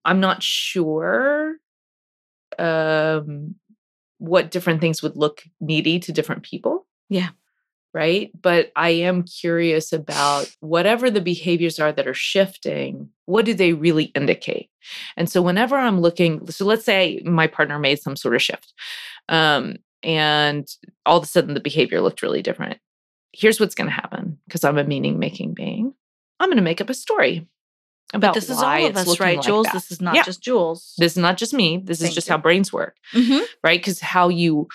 I'm 0.05 0.19
not 0.19 0.43
sure 0.43 1.57
um, 2.59 3.55
what 4.19 4.51
different 4.51 4.79
things 4.79 5.01
would 5.01 5.15
look 5.17 5.43
needy 5.59 5.99
to 5.99 6.11
different 6.11 6.43
people. 6.43 6.85
Yeah. 7.09 7.29
Right. 7.93 8.31
But 8.41 8.71
I 8.75 8.89
am 8.89 9.21
curious 9.23 9.93
about 9.93 10.49
whatever 10.61 11.11
the 11.11 11.21
behaviors 11.21 11.79
are 11.79 11.91
that 11.91 12.07
are 12.07 12.13
shifting, 12.15 13.09
what 13.25 13.45
do 13.45 13.53
they 13.53 13.73
really 13.73 14.05
indicate? 14.15 14.69
And 15.15 15.29
so 15.29 15.43
whenever 15.43 15.75
I'm 15.77 16.01
looking, 16.01 16.49
so 16.49 16.65
let's 16.65 16.85
say 16.85 17.21
my 17.23 17.45
partner 17.45 17.77
made 17.77 18.01
some 18.01 18.15
sort 18.15 18.33
of 18.33 18.41
shift 18.41 18.73
um, 19.29 19.75
and 20.01 20.67
all 21.05 21.17
of 21.17 21.23
a 21.23 21.27
sudden 21.27 21.53
the 21.53 21.59
behavior 21.59 22.01
looked 22.01 22.23
really 22.23 22.41
different. 22.41 22.79
Here's 23.31 23.59
what's 23.59 23.75
going 23.75 23.87
to 23.89 23.93
happen 23.95 24.39
because 24.47 24.63
I'm 24.63 24.77
a 24.79 24.83
meaning 24.83 25.19
making 25.19 25.53
being. 25.53 25.93
I'm 26.39 26.49
going 26.49 26.57
to 26.57 26.63
make 26.63 26.81
up 26.81 26.89
a 26.89 26.93
story 26.95 27.47
about 28.13 28.33
this 28.35 28.49
is 28.49 28.57
all 28.61 28.85
of 28.85 28.97
us, 28.97 29.19
right, 29.19 29.37
like 29.37 29.45
Jules? 29.45 29.65
that. 29.67 29.73
This 29.73 29.91
is 29.91 30.01
not 30.01 30.15
Yeah. 30.15 30.23
just 30.23 30.41
Jules. 30.41 30.93
This 30.97 31.13
is 31.13 31.17
not 31.17 31.37
just 31.37 31.53
me. 31.53 31.77
This 31.83 32.01
is 32.01 32.13
just 32.13 32.27
you. 32.27 32.31
how 32.33 32.37
brains 32.37 32.71
work, 32.73 32.95
Mhm. 33.13 33.43
right? 33.63 33.79
Because 33.79 33.99
how 33.99 34.29
you 34.29 34.67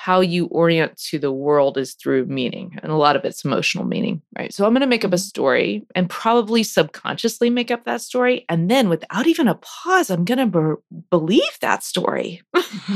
how 0.00 0.20
you 0.20 0.46
orient 0.46 0.96
to 0.96 1.18
the 1.18 1.32
world 1.32 1.76
is 1.76 1.94
through 1.94 2.24
meaning, 2.26 2.78
and 2.84 2.92
a 2.92 2.96
lot 2.96 3.16
of 3.16 3.24
it's 3.24 3.44
emotional 3.44 3.84
meaning, 3.84 4.22
right? 4.38 4.54
So 4.54 4.64
I'm 4.64 4.72
going 4.72 4.80
to 4.82 4.86
make 4.86 5.04
up 5.04 5.12
a 5.12 5.16
Mhm. 5.16 5.28
story 5.28 5.82
and 5.96 6.08
probably 6.08 6.62
subconsciously 6.62 7.50
make 7.50 7.72
up 7.72 7.84
that 7.84 8.00
story, 8.00 8.44
and 8.48 8.70
then 8.70 8.88
without 8.88 9.26
even 9.26 9.48
a 9.48 9.56
pause, 9.56 10.08
I'm 10.08 10.24
going 10.24 10.38
to 10.38 10.46
be- 10.46 10.98
believe 11.10 11.58
that 11.62 11.82
story, 11.82 12.42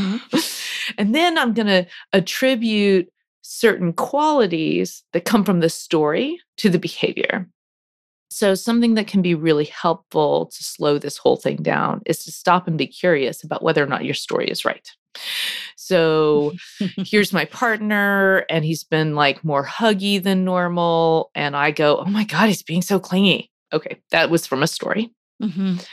and 0.97 1.13
then 1.13 1.39
I'm 1.39 1.53
going 1.55 1.67
to 1.67 1.87
attribute 2.13 3.09
certain 3.43 3.93
qualities 3.93 5.03
that 5.13 5.25
come 5.25 5.45
from 5.45 5.59
the 5.59 5.71
story 5.71 6.39
to 6.59 6.71
the 6.71 6.79
behavior. 6.79 7.49
So, 8.31 8.55
something 8.55 8.95
that 8.95 9.09
can 9.09 9.23
be 9.23 9.35
really 9.35 9.65
helpful 9.67 10.47
to 10.47 10.65
slow 10.65 10.99
this 10.99 11.19
whole 11.19 11.37
thing 11.37 11.57
down 11.57 12.01
is 12.07 12.25
to 12.25 12.33
stop 12.33 12.69
and 12.69 12.79
be 12.79 12.87
curious 12.87 13.43
about 13.43 13.63
whether 13.65 13.83
or 13.83 13.89
not 13.89 14.05
your 14.05 14.15
story 14.15 14.49
is 14.49 14.65
right. 14.65 14.89
So, 15.77 16.55
here's 17.05 17.33
my 17.33 17.45
partner, 17.47 18.45
and 18.51 18.65
he's 18.65 18.85
been 18.85 19.15
like 19.15 19.45
more 19.45 19.67
huggy 19.67 20.23
than 20.23 20.45
normal. 20.45 21.31
And 21.35 21.57
I 21.57 21.71
go, 21.71 21.99
Oh 21.99 22.05
my 22.11 22.25
God, 22.25 22.47
he's 22.49 22.63
being 22.63 22.83
so 22.83 22.99
clingy. 23.01 23.51
Okay, 23.73 24.01
that 24.11 24.31
was 24.31 24.47
from 24.47 24.63
a 24.63 24.67
story. 24.67 25.11
Mhm. 25.43 25.85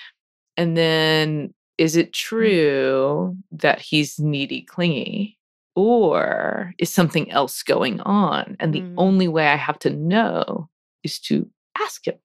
And 0.57 0.75
then 0.77 1.53
is 1.77 1.95
it 1.95 2.11
true 2.13 3.37
that 3.51 3.79
he's 3.79 4.19
needy, 4.19 4.61
clingy? 4.63 5.37
Or 5.75 6.73
is 6.77 6.89
something 6.89 7.31
else 7.31 7.63
going 7.63 8.01
on? 8.01 8.57
And 8.59 8.73
the 8.73 8.81
Mm. 8.81 8.95
only 8.97 9.27
way 9.29 9.47
I 9.47 9.55
have 9.55 9.79
to 9.79 9.89
know 9.89 10.69
is 11.03 11.19
to 11.21 11.49
ask 11.79 12.05
him. 12.05 12.15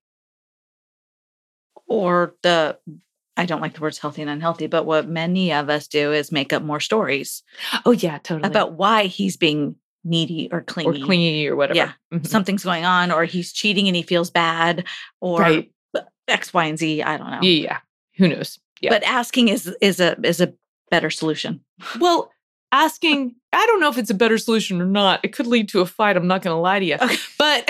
Or 1.86 2.34
the, 2.42 2.78
I 3.36 3.46
don't 3.46 3.60
like 3.60 3.74
the 3.74 3.80
words 3.80 3.98
healthy 3.98 4.22
and 4.22 4.30
unhealthy, 4.30 4.66
but 4.68 4.84
what 4.86 5.08
many 5.08 5.52
of 5.52 5.68
us 5.68 5.88
do 5.88 6.12
is 6.12 6.30
make 6.30 6.52
up 6.52 6.62
more 6.62 6.80
stories 6.80 7.42
Oh, 7.84 7.90
yeah, 7.90 8.18
totally. 8.18 8.48
about 8.48 8.74
why 8.74 9.04
he's 9.04 9.36
being 9.36 9.76
needy 10.04 10.48
or 10.52 10.60
clingy 10.62 11.02
or 11.02 11.04
clingy. 11.04 11.48
or 11.48 11.56
whatever. 11.56 11.76
Yeah. 11.76 11.92
Mhm. 12.12 12.26
Something's 12.26 12.62
going 12.64 12.84
on, 12.84 13.10
or 13.10 13.24
he's 13.24 13.52
cheating 13.52 13.86
and 13.88 13.96
he 13.96 14.02
feels 14.02 14.30
bad, 14.30 14.84
or 15.20 15.40
Right. 15.40 15.70
X, 16.28 16.54
Y, 16.54 16.64
and 16.64 16.78
Z. 16.78 17.02
I 17.02 17.16
don't 17.16 17.30
know. 17.30 17.38
Yeah, 17.42 17.62
yeah. 17.62 17.78
Who 18.18 18.28
knows? 18.28 18.58
Yeah. 18.80 18.90
But 18.90 19.02
asking 19.04 19.48
is 19.48 19.66
is 19.80 19.98
a 20.00 20.16
is 20.24 20.40
a 20.40 20.52
better 20.90 21.10
solution. 21.10 21.60
Well, 21.98 22.30
asking, 22.72 23.34
I 23.52 23.64
don't 23.66 23.80
know 23.80 23.88
if 23.88 23.98
it's 23.98 24.10
a 24.10 24.14
better 24.14 24.38
solution 24.38 24.80
or 24.80 24.86
not. 24.86 25.20
It 25.22 25.32
could 25.34 25.46
lead 25.46 25.68
to 25.70 25.80
a 25.80 25.86
fight. 25.86 26.16
I'm 26.16 26.26
not 26.26 26.42
going 26.42 26.54
to 26.54 26.60
lie 26.60 26.78
to 26.78 26.84
you. 26.84 26.96
Okay. 27.00 27.16
But 27.38 27.68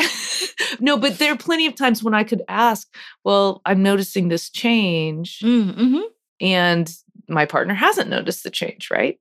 no, 0.81 0.97
but 0.97 1.19
there 1.19 1.33
are 1.33 1.37
plenty 1.37 1.67
of 1.67 1.75
times 1.75 2.03
when 2.03 2.15
I 2.15 2.25
could 2.25 2.43
ask, 2.49 2.89
well, 3.25 3.63
I'm 3.65 3.83
noticing 3.83 4.29
this 4.29 4.51
change 4.51 5.41
Mm-hmm. 5.41 6.01
and 6.41 6.93
my 7.29 7.47
partner 7.47 7.75
hasn't 7.75 8.11
noticed 8.11 8.45
the 8.45 8.51
change, 8.51 8.91
right? 8.91 9.19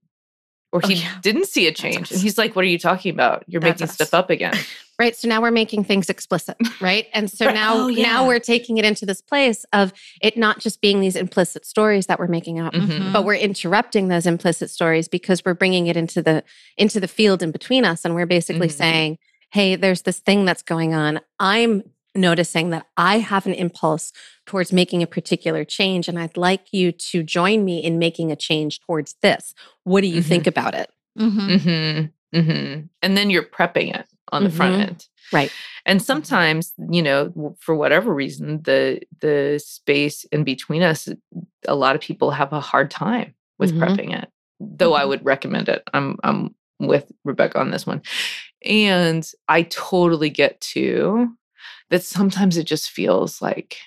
Or 0.72 0.82
Oh, 0.84 0.88
he 0.88 0.96
yeah. 0.96 1.20
didn't 1.22 1.46
see 1.48 1.68
a 1.68 1.72
change. 1.72 2.12
And 2.12 2.20
he's 2.20 2.38
like, 2.38 2.56
what 2.56 2.66
are 2.66 2.68
you 2.68 2.80
talking 2.80 3.14
about? 3.14 3.44
You're 3.48 3.62
That's 3.62 3.80
making 3.82 3.90
us. 3.90 3.96
stuff 3.96 4.14
up 4.14 4.30
again. 4.30 4.56
Right. 5.00 5.16
So 5.16 5.28
now 5.28 5.42
we're 5.42 5.50
making 5.50 5.86
things 5.86 6.08
explicit, 6.08 6.56
right? 6.80 7.08
And 7.16 7.28
so 7.30 7.48
Right. 7.48 7.56
now 7.62 7.74
Oh, 7.76 7.88
yeah. 7.88 8.04
now 8.04 8.28
we're 8.28 8.40
taking 8.40 8.78
it 8.78 8.86
into 8.86 9.08
this 9.08 9.22
place 9.22 9.66
of 9.74 9.92
it 10.22 10.38
not 10.38 10.60
just 10.60 10.82
being 10.82 11.00
these 11.00 11.16
implicit 11.16 11.66
stories 11.66 12.06
that 12.06 12.20
we're 12.20 12.28
making 12.28 12.60
up, 12.60 12.74
Mhm. 12.74 13.12
but 13.12 13.26
we're 13.26 13.34
interrupting 13.34 14.10
those 14.10 14.28
implicit 14.28 14.70
stories 14.70 15.08
because 15.08 15.44
we're 15.44 15.56
bringing 15.56 15.88
it 15.88 15.98
into 15.98 16.22
the 16.22 16.44
into 16.78 17.00
the 17.00 17.08
field 17.08 17.42
in 17.42 17.50
between 17.52 17.86
us 17.86 18.06
and 18.06 18.14
we're 18.14 18.28
basically 18.28 18.68
Mhm. 18.68 18.72
saying, 18.72 19.18
"Hey, 19.54 19.76
there's 19.76 20.02
this 20.02 20.20
thing 20.20 20.46
that's 20.46 20.64
going 20.64 20.94
on. 20.94 21.20
I'm 21.40 21.84
noticing 22.16 22.70
that 22.72 22.86
I 22.98 23.20
have 23.20 23.46
an 23.48 23.54
impulse 23.54 24.12
towards 24.46 24.72
making 24.74 25.02
a 25.02 25.08
particular 25.08 25.64
change 25.64 26.08
and 26.08 26.20
I'd 26.20 26.38
like 26.38 26.72
you 26.72 26.92
to 26.92 27.24
join 27.24 27.64
me 27.66 27.84
in 27.84 27.98
making 27.98 28.32
a 28.32 28.36
change 28.36 28.80
towards 28.82 29.16
this. 29.22 29.54
What 29.84 30.02
do 30.02 30.08
you 30.08 30.22
Mhm. 30.22 30.26
think 30.26 30.48
about 30.48 30.76
it?" 30.76 30.92
Mm-hmm. 31.18 31.58
hmm 31.58 32.40
hmm 32.40 32.80
And 33.02 33.18
then 33.18 33.30
you're 33.30 33.44
prepping 33.44 33.96
it 33.96 34.08
on 34.32 34.44
the 34.44 34.50
front 34.50 34.76
Mhm. 34.76 34.82
end. 34.88 35.08
Right. 35.32 35.52
And 35.86 36.02
sometimes, 36.02 36.74
you 36.90 37.02
know, 37.02 37.56
for 37.60 37.76
whatever 37.76 38.14
reason, 38.14 38.62
the 38.64 39.02
the 39.20 39.60
space 39.64 40.24
in 40.26 40.44
between 40.44 40.82
us, 40.84 41.10
a 41.68 41.76
lot 41.76 41.96
of 41.96 42.02
people 42.02 42.32
have 42.32 42.54
a 42.54 42.60
hard 42.60 42.90
time 42.92 43.34
with 43.60 43.72
prepping 43.74 44.14
it. 44.22 44.30
Though 44.60 44.94
I 44.94 45.06
would 45.06 45.24
recommend 45.26 45.70
it. 45.70 45.84
I'm 45.94 46.18
I'm 46.24 46.56
with 46.88 47.12
Rebecca 47.24 47.60
on 47.60 47.72
this 47.72 47.86
one. 47.86 48.02
And 48.66 49.28
I 49.48 49.64
totally 49.64 50.30
get 50.30 50.60
to 50.62 51.30
that 51.90 52.04
sometimes 52.04 52.58
it 52.58 52.66
just 52.66 52.90
feels 52.90 53.42
like 53.42 53.78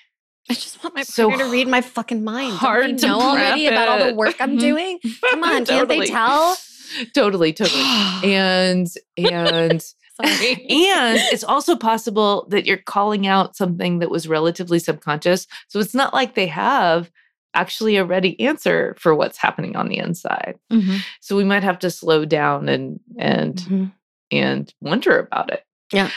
I 0.49 0.53
just 0.53 0.81
want 0.81 0.95
my 0.95 1.03
So 1.03 1.27
partner 1.27 1.45
to 1.45 1.51
read 1.51 1.67
my 1.67 1.81
fucking 1.81 2.23
mind. 2.23 2.53
Hard 2.53 2.97
to 2.99 3.07
know 3.07 3.19
already 3.19 3.67
prep 3.67 3.73
about 3.73 3.89
all 4.01 4.07
the 4.07 4.15
work 4.15 4.35
I'm 4.39 4.57
doing. 4.57 4.99
Mm-hmm. 4.99 5.27
Come 5.29 5.43
on, 5.43 5.49
can't 5.65 5.89
they 5.89 5.95
Totally. 5.95 6.07
tell? 6.07 6.57
Totally, 7.13 7.51
totally. 7.51 7.81
and 8.23 8.87
and 9.17 9.83
and 10.23 11.19
it's 11.31 11.43
also 11.43 11.75
possible 11.75 12.47
that 12.49 12.65
you're 12.65 12.77
calling 12.77 13.27
out 13.27 13.55
something 13.55 13.99
that 13.99 14.09
was 14.09 14.27
relatively 14.27 14.79
subconscious. 14.79 15.47
So 15.67 15.79
it's 15.79 15.93
not 15.93 16.13
like 16.13 16.33
they 16.33 16.47
have 16.47 17.11
actually 17.53 17.95
a 17.97 18.05
ready 18.05 18.39
answer 18.39 18.95
for 18.99 19.15
what's 19.15 19.37
happening 19.37 19.75
on 19.75 19.87
the 19.89 19.97
inside. 19.97 20.55
Mm-hmm. 20.71 20.97
So 21.21 21.35
we 21.35 21.43
might 21.43 21.63
have 21.63 21.79
to 21.79 21.89
slow 21.91 22.25
down 22.25 22.69
and 22.69 22.99
and 23.17 23.55
Mhm. 23.55 23.91
and 24.31 24.73
wonder 24.81 25.17
about 25.19 25.51
it. 25.51 25.63
Yeah. 25.91 26.09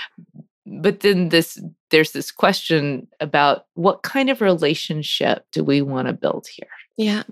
But 0.66 1.00
then 1.00 1.30
this 1.30 1.58
there's 1.90 2.12
this 2.12 2.30
question 2.30 3.08
about 3.18 3.66
what 3.74 4.02
kind 4.02 4.30
of 4.30 4.40
relationship 4.40 5.44
do 5.52 5.64
we 5.64 5.82
want 5.82 6.06
to 6.08 6.12
build 6.14 6.46
here? 6.46 6.68
Yeah. 6.96 7.22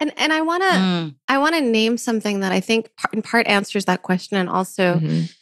And 0.00 0.12
and 0.16 0.32
I 0.32 0.40
want 0.40 0.62
to 0.62 0.68
Mm. 0.78 1.14
I 1.28 1.38
want 1.38 1.54
to 1.54 1.60
name 1.60 1.96
something 1.98 2.40
that 2.40 2.50
I 2.52 2.60
think 2.60 2.90
part, 2.96 3.14
in 3.14 3.22
part 3.22 3.46
answers 3.46 3.84
that 3.84 4.02
question 4.02 4.36
and 4.38 4.48
also 4.48 4.94
Mhm. 4.96 5.32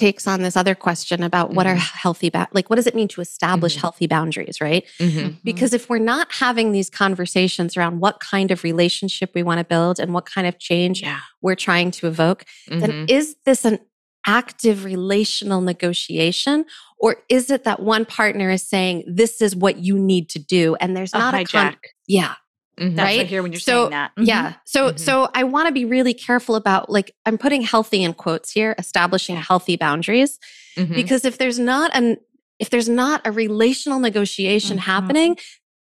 Takes 0.00 0.26
on 0.26 0.40
this 0.42 0.56
other 0.56 0.74
question 0.74 1.22
about 1.22 1.52
what 1.52 1.66
are 1.66 1.76
Mhm. 1.76 1.92
healthy 2.04 2.30
ba- 2.30 2.48
like 2.52 2.68
what 2.70 2.76
does 2.76 2.86
it 2.86 2.94
mean 2.94 3.08
to 3.08 3.20
establish 3.20 3.76
Mhm. 3.76 3.80
healthy 3.82 4.06
boundaries, 4.06 4.60
right? 4.60 4.84
Mhm. 4.98 5.36
Because 5.44 5.72
if 5.74 5.88
we're 5.90 5.98
not 6.14 6.28
having 6.32 6.72
these 6.72 6.88
conversations 6.90 7.76
around 7.76 8.00
what 8.00 8.18
kind 8.20 8.50
of 8.50 8.64
relationship 8.64 9.30
we 9.34 9.42
want 9.42 9.58
to 9.58 9.64
build 9.64 10.00
and 10.00 10.14
what 10.14 10.24
kind 10.34 10.46
of 10.46 10.58
change 10.58 11.02
yeah. 11.02 11.20
we're 11.42 11.54
trying 11.68 11.90
to 11.98 12.06
evoke, 12.06 12.44
then 12.68 12.90
Mhm. 12.92 13.10
is 13.10 13.36
this 13.44 13.64
an 13.64 13.78
active 14.26 14.84
relational 14.84 15.60
negotiation 15.62 16.64
or 16.98 17.16
is 17.30 17.50
it 17.50 17.64
that 17.64 17.80
one 17.80 18.04
partner 18.04 18.50
is 18.50 18.62
saying 18.62 19.02
this 19.06 19.40
is 19.40 19.56
what 19.56 19.78
you 19.78 19.98
need 19.98 20.28
to 20.28 20.38
do 20.38 20.76
and 20.80 20.94
there's 20.96 21.14
A 21.14 21.18
not 21.18 21.34
a 21.34 21.44
con- 21.44 21.76
yeah 22.06 22.34
Mhm. 22.80 22.96
That's 22.96 23.12
what 23.12 23.18
right? 23.18 23.26
hear 23.26 23.42
when 23.42 23.52
you're 23.52 23.60
So, 23.60 23.82
saying 23.82 23.90
that. 23.90 24.12
yeah 24.16 24.54
so 24.64 24.92
Mhm. 24.92 24.98
so 24.98 25.28
i 25.34 25.44
want 25.44 25.66
to 25.68 25.72
be 25.72 25.84
really 25.84 26.14
careful 26.14 26.54
about 26.54 26.88
like 26.90 27.14
i'm 27.26 27.36
putting 27.38 27.62
healthy 27.62 28.02
in 28.02 28.14
quotes 28.14 28.50
here 28.50 28.74
establishing 28.78 29.36
healthy 29.36 29.76
boundaries 29.76 30.38
Mhm. 30.76 30.94
because 30.94 31.24
if 31.24 31.36
there's 31.38 31.58
not 31.58 31.90
an 31.94 32.16
if 32.58 32.70
there's 32.70 32.88
not 32.88 33.20
a 33.26 33.32
relational 33.32 33.98
negotiation 34.00 34.76
Mhm. 34.78 34.82
happening 34.82 35.36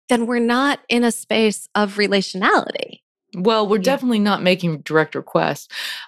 then 0.08 0.26
we're 0.26 0.40
not 0.40 0.80
in 0.88 1.04
a 1.04 1.12
space 1.12 1.68
of 1.74 1.94
relationality 1.96 3.00
Well, 3.34 3.66
we're 3.66 3.78
Yeah. 3.78 3.82
definitely 3.92 4.18
not 4.18 4.42
making 4.42 4.82
direct 4.82 5.14
requests. 5.14 5.66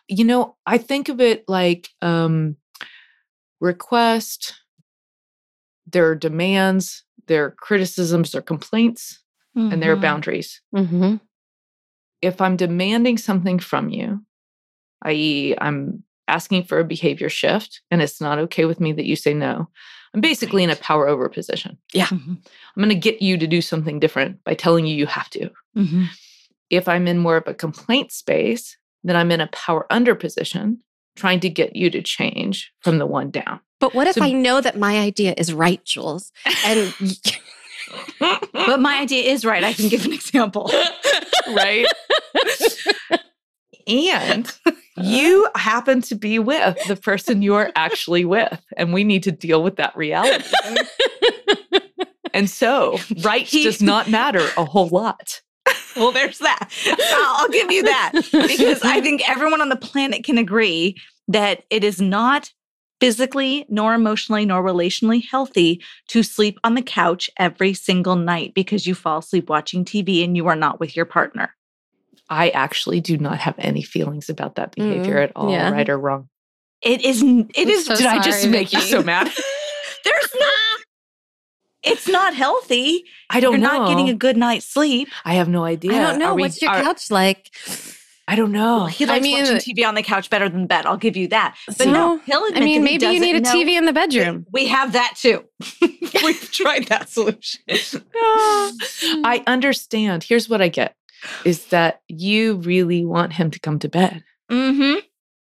You 0.09 0.25
know, 0.25 0.57
I 0.67 0.77
think 0.77 1.09
of 1.09 1.23
it 1.23 1.45
like 1.49 1.89
um 2.03 2.57
request, 3.61 4.55
there 5.87 6.07
are 6.11 6.15
demands, 6.15 7.05
there 7.27 7.47
are 7.47 7.51
criticisms, 7.53 8.33
there 8.33 8.41
are 8.41 8.43
complaints, 8.43 9.21
and 9.57 9.83
there 9.83 9.93
are 9.93 9.97
Mhm. 9.97 10.01
boundaries. 10.03 10.61
mm-hmm. 10.75 11.17
If 12.23 12.41
I'm 12.41 12.57
demanding 12.57 13.19
something 13.19 13.59
from 13.59 13.91
you, 13.91 14.25
i.e., 15.03 15.55
I'm 15.61 16.03
asking 16.27 16.65
for 16.65 16.79
a 16.79 16.85
behavior 16.85 17.29
shift, 17.29 17.83
and 17.91 18.01
it's 18.01 18.21
not 18.21 18.39
okay 18.39 18.65
with 18.65 18.81
me 18.81 18.93
that 18.93 19.05
you 19.05 19.15
say 19.17 19.35
no, 19.35 19.69
I'm 20.15 20.21
basically 20.21 20.63
in 20.65 20.71
a 20.71 20.77
power 20.77 21.07
over 21.07 21.29
position. 21.29 21.77
Mhm. 21.95 22.11
I'm 22.13 22.83
going 22.83 22.89
to 22.89 22.95
get 22.95 23.21
you 23.21 23.37
to 23.37 23.47
do 23.47 23.61
something 23.61 24.01
different 24.01 24.43
by 24.45 24.55
telling 24.55 24.87
you 24.87 24.97
you 24.97 25.07
have 25.07 25.29
to. 25.31 25.51
Mhm. 25.77 26.09
if 26.71 26.89
I'm 26.89 27.07
in 27.07 27.19
more 27.19 27.37
of 27.37 27.47
a 27.47 27.53
complaint 27.55 28.11
space, 28.11 28.77
then 29.05 29.17
I'm 29.17 29.31
in 29.31 29.41
a 29.43 29.49
power 29.49 29.87
under 29.91 30.15
position, 30.15 30.81
trying 31.15 31.39
to 31.41 31.51
get 31.51 31.77
you 31.77 31.91
to 31.91 32.01
change 32.03 32.73
from 32.81 32.99
the 32.99 33.07
one 33.07 33.31
down. 33.31 33.61
but 33.81 33.93
what 33.95 34.07
if 34.07 34.15
So- 34.15 34.25
i 34.25 34.33
know 34.33 34.63
that 34.63 34.79
my 34.79 34.99
idea 34.99 35.35
is 35.37 35.53
right 35.53 35.85
jules 35.85 36.33
and 36.65 36.95
But 38.21 38.81
my 38.81 38.99
idea 38.99 39.31
is 39.31 39.45
right. 39.45 39.63
I 39.65 39.73
can 39.73 39.89
give 39.89 40.05
an 40.05 40.13
example. 40.13 40.71
right? 41.49 41.87
and 43.87 44.51
you 44.97 45.49
happen 45.55 46.01
to 46.03 46.15
be 46.15 46.39
with 46.39 46.77
the 46.89 46.97
person 46.97 47.43
you're 47.43 47.71
actually 47.77 48.25
with, 48.25 48.61
and 48.77 48.93
we 48.93 49.05
need 49.05 49.23
to 49.25 49.33
deal 49.33 49.63
with 49.63 49.77
that 49.77 49.97
reality. 49.97 50.45
and 52.33 52.49
so, 52.49 52.99
right 53.23 53.47
He- 53.47 53.65
does 53.65 53.83
not 53.83 54.09
matter 54.09 54.47
a 54.57 54.65
whole 54.65 54.89
lot. 54.89 55.41
well, 55.97 56.13
there's 56.13 56.39
that. 56.39 56.69
I'll, 56.87 57.43
I'll 57.45 57.49
give 57.49 57.71
you 57.71 57.83
that 57.85 58.13
because 58.33 58.83
I 58.83 59.01
think 59.01 59.29
everyone 59.29 59.61
on 59.61 59.69
the 59.71 59.77
planet 59.77 60.25
can 60.25 60.39
agree 60.39 60.97
that 61.29 61.65
it 61.71 61.83
is 61.85 62.01
not 62.01 62.51
physically, 63.01 63.67
nor 63.69 63.95
emotionally, 63.95 64.45
nor 64.47 64.63
relationally 64.63 65.25
healthy 65.29 65.83
to 66.09 66.23
sleep 66.23 66.59
on 66.65 66.75
the 66.75 66.83
couch 66.83 67.29
every 67.39 67.75
single 67.75 68.17
night 68.17 68.55
because 68.55 68.87
you 68.87 68.95
fall 68.95 69.19
asleep 69.19 69.49
watching 69.49 69.85
TV 69.85 70.25
and 70.25 70.37
you 70.37 70.47
are 70.49 70.57
not 70.57 70.81
with 70.81 70.97
your 70.97 71.05
partner. 71.05 71.55
I 72.31 72.49
actually 72.51 73.01
do 73.01 73.19
not 73.19 73.39
have 73.39 73.55
any 73.59 73.83
feelings 73.83 74.31
about 74.31 74.55
that 74.57 74.75
behavior 74.75 75.17
mm, 75.17 75.25
at 75.25 75.33
all, 75.37 75.51
yeah. 75.51 75.71
right 75.71 75.89
or 75.89 75.99
wrong. 75.99 76.29
It 76.81 77.03
is. 77.05 77.23
n- 77.23 77.51
It 77.55 77.67
I'm 77.69 77.71
is. 77.71 77.85
so 77.87 77.97
Did 77.97 78.07
I 78.07 78.19
just 78.21 78.41
sorry, 78.41 78.53
make 78.53 78.73
you 78.73 78.81
so 78.81 79.03
mad? 79.03 79.27
There's 80.05 80.35
no. 80.39 80.47
It's 81.83 82.09
not 82.09 82.35
healthy. 82.35 83.05
I 83.29 83.41
don't 83.41 83.61
You're 83.61 83.71
know. 83.71 83.79
not 83.79 83.89
getting 83.89 84.09
a 84.09 84.15
good 84.15 84.39
night's 84.39 84.65
sleep. 84.67 85.09
I 85.27 85.35
have 85.35 85.49
no 85.51 85.65
idea. 85.65 85.93
i 85.93 85.99
don't 85.99 86.19
know 86.19 86.31
Are 86.31 86.35
we- 86.35 86.43
what's 86.43 86.63
your 86.63 86.71
are- 86.71 86.83
couch 86.83 87.11
like 87.11 87.51
I 88.27 88.37
don't 88.37 88.53
know. 88.53 88.87
He 88.87 89.05
I 89.05 89.09
likes 89.09 89.23
mean- 89.23 89.43
watching 89.45 89.75
TV 89.75 89.87
on 89.87 89.95
the 89.95 90.03
couch 90.03 90.31
better 90.31 90.49
than 90.49 90.67
bed. 90.67 90.87
I'll 90.87 90.97
give 90.97 91.17
you 91.17 91.29
that. 91.29 91.57
But 91.67 91.77
So, 91.77 91.91
no, 91.93 92.19
he'll 92.25 92.45
admit 92.47 92.63
i 92.63 92.65
mean 92.65 92.83
that 92.83 92.89
he 92.91 92.99
maybe 92.99 93.15
you 93.15 93.21
need 93.21 93.37
a 93.37 93.41
know- 93.41 93.53
tv 93.55 93.77
in 93.77 93.85
the 93.85 93.93
bedroom 93.93 94.47
We 94.51 94.67
have 94.69 94.93
that 94.95 95.15
too. 95.17 95.45
We've 96.25 96.51
tried 96.51 96.87
that 96.89 97.09
solution. 97.11 97.61
I 99.25 99.43
understand. 99.47 100.25
Here's 100.25 100.49
what 100.49 100.63
I 100.63 100.69
get 100.69 100.95
is 101.45 101.67
that 101.67 102.01
you 102.09 102.57
really 102.57 103.05
want 103.05 103.33
him 103.35 103.51
to 103.51 103.59
come 103.59 103.79
to 103.79 103.89
bed 103.89 104.23
mm-hmm. 104.51 105.01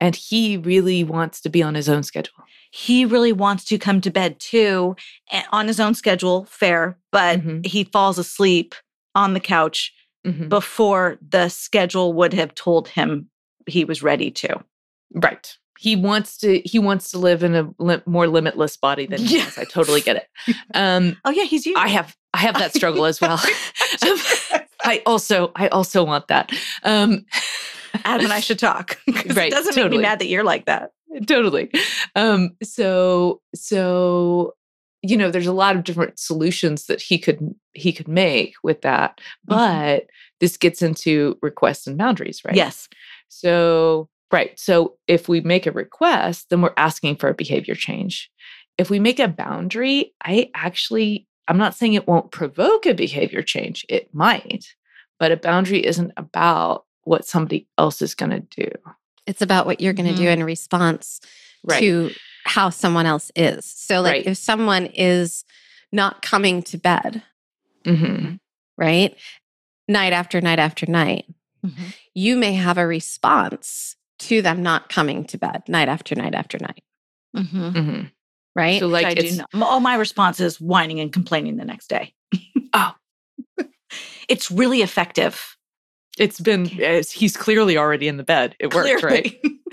and 0.00 0.14
he 0.16 0.56
really 0.56 1.02
wants 1.04 1.40
to 1.42 1.48
be 1.48 1.62
on 1.62 1.74
his 1.74 1.88
own 1.88 2.02
schedule. 2.02 2.34
He 2.70 3.04
really 3.04 3.32
wants 3.32 3.64
to 3.66 3.78
come 3.78 4.00
to 4.02 4.10
bed 4.10 4.38
too 4.40 4.96
on 5.52 5.66
his 5.68 5.80
own 5.80 5.94
schedule, 5.94 6.44
fair, 6.48 6.98
but 7.12 7.40
Mhm. 7.40 7.66
he 7.66 7.84
falls 7.84 8.18
asleep 8.18 8.74
on 9.14 9.34
the 9.34 9.40
couch 9.40 9.92
Mhm. 10.24 10.48
before 10.48 11.18
the 11.26 11.48
schedule 11.48 12.12
would 12.14 12.32
have 12.32 12.54
told 12.54 12.88
him 12.88 13.28
he 13.66 13.84
was 13.84 14.02
ready 14.02 14.30
to. 14.30 14.62
Right. 15.12 15.56
He 15.78 15.96
wants 15.96 16.38
to. 16.38 16.60
He 16.64 16.78
wants 16.78 17.10
to 17.10 17.18
live 17.18 17.42
in 17.42 17.54
a 17.54 17.68
li- 17.78 18.00
more 18.06 18.26
limitless 18.28 18.76
body 18.76 19.06
than 19.06 19.20
he. 19.20 19.40
I 19.58 19.64
totally 19.64 20.00
get 20.00 20.16
it. 20.16 20.28
Um, 20.74 21.16
Oh 21.24 21.30
yeah, 21.30 21.44
he's 21.44 21.66
you. 21.66 21.74
I 21.76 21.88
have. 21.88 22.16
I 22.32 22.38
have 22.38 22.54
that 22.58 22.74
struggle 22.74 23.04
as 23.06 23.20
well. 23.20 23.40
Um, 24.02 24.18
I 24.84 25.02
also. 25.06 25.52
I 25.56 25.68
also 25.68 26.04
want 26.04 26.28
that. 26.28 26.50
Um, 26.84 27.24
Adam 28.04 28.24
and 28.26 28.32
I 28.32 28.40
should 28.46 28.58
talk. 28.58 28.98
Right, 29.06 29.48
It 29.48 29.50
doesn't 29.50 29.76
make 29.76 29.90
me 29.90 29.98
mad 29.98 30.18
that 30.20 30.26
you're 30.28 30.42
like 30.44 30.64
that. 30.66 30.92
totally. 31.26 31.70
Um, 32.16 32.56
so. 32.62 33.40
So. 33.54 34.54
You 35.06 35.16
know, 35.16 35.30
there's 35.30 35.46
a 35.46 35.52
lot 35.52 35.76
of 35.76 35.84
different 35.84 36.18
solutions 36.18 36.86
that 36.86 37.00
he 37.00 37.18
could 37.18 37.54
he 37.72 37.92
could 37.92 38.08
make 38.08 38.54
with 38.62 38.82
that, 38.82 39.20
mm-hmm. 39.48 39.54
but 39.54 40.06
this 40.40 40.56
gets 40.56 40.82
into 40.82 41.38
requests 41.42 41.86
and 41.86 41.98
boundaries, 41.98 42.42
right? 42.44 42.56
Yes. 42.56 42.88
So, 43.28 44.08
right. 44.32 44.58
So, 44.58 44.96
if 45.06 45.28
we 45.28 45.40
make 45.40 45.66
a 45.66 45.72
request, 45.72 46.50
then 46.50 46.62
we're 46.62 46.72
asking 46.76 47.16
for 47.16 47.28
a 47.28 47.34
behavior 47.34 47.74
change. 47.74 48.30
If 48.78 48.90
we 48.90 48.98
make 48.98 49.18
a 49.20 49.28
boundary, 49.28 50.14
I 50.24 50.50
actually, 50.54 51.26
I'm 51.46 51.58
not 51.58 51.74
saying 51.74 51.94
it 51.94 52.08
won't 52.08 52.32
provoke 52.32 52.86
a 52.86 52.94
behavior 52.94 53.42
change, 53.42 53.84
it 53.88 54.12
might, 54.12 54.74
but 55.20 55.30
a 55.30 55.36
boundary 55.36 55.84
isn't 55.84 56.12
about 56.16 56.84
what 57.02 57.26
somebody 57.26 57.68
else 57.78 58.02
is 58.02 58.14
going 58.14 58.30
to 58.30 58.40
do. 58.40 58.70
It's 59.26 59.42
about 59.42 59.66
what 59.66 59.80
you're 59.80 59.92
going 59.92 60.08
to 60.08 60.16
do 60.16 60.24
mm-hmm. 60.24 60.40
in 60.40 60.44
response 60.44 61.20
Right. 61.64 61.80
to 61.80 62.10
how 62.44 62.70
someone 62.70 63.06
else 63.06 63.30
is. 63.36 63.64
So, 63.64 64.00
like, 64.00 64.12
Right. 64.12 64.26
if 64.26 64.36
someone 64.38 64.86
is 64.86 65.44
not 65.92 66.22
coming 66.22 66.62
to 66.64 66.78
bed, 66.78 67.22
hmm 67.84 68.34
right, 68.76 69.16
night 69.88 70.12
after 70.12 70.40
night 70.40 70.58
after 70.58 70.86
night, 70.86 71.26
Mm-hmm. 71.64 71.84
you 72.14 72.36
may 72.36 72.52
have 72.52 72.76
a 72.76 72.86
response 72.86 73.96
to 74.18 74.42
them 74.42 74.62
not 74.62 74.90
coming 74.90 75.24
to 75.24 75.38
bed 75.38 75.62
night 75.66 75.88
after 75.88 76.14
night 76.14 76.34
after 76.34 76.58
night, 76.58 76.82
Mm-hmm. 77.36 77.68
hmm 77.70 78.00
right? 78.54 78.78
So, 78.80 78.86
like, 78.86 79.06
I 79.06 79.10
it's. 79.16 79.40
All 79.54 79.80
my 79.80 79.94
response 79.96 80.38
is 80.40 80.60
whining 80.60 81.00
and 81.00 81.12
complaining 81.12 81.56
the 81.56 81.64
next 81.64 81.88
day. 81.88 82.14
Oh. 82.74 82.94
it's 84.28 84.50
really 84.50 84.82
effective. 84.82 85.56
it's 86.18 86.38
been, 86.40 86.68
it's, 86.78 87.10
he's 87.10 87.36
clearly 87.36 87.76
already 87.78 88.06
in 88.08 88.16
the 88.18 88.22
bed. 88.24 88.54
It 88.60 88.74
worked, 88.74 89.02
right? 89.02 89.34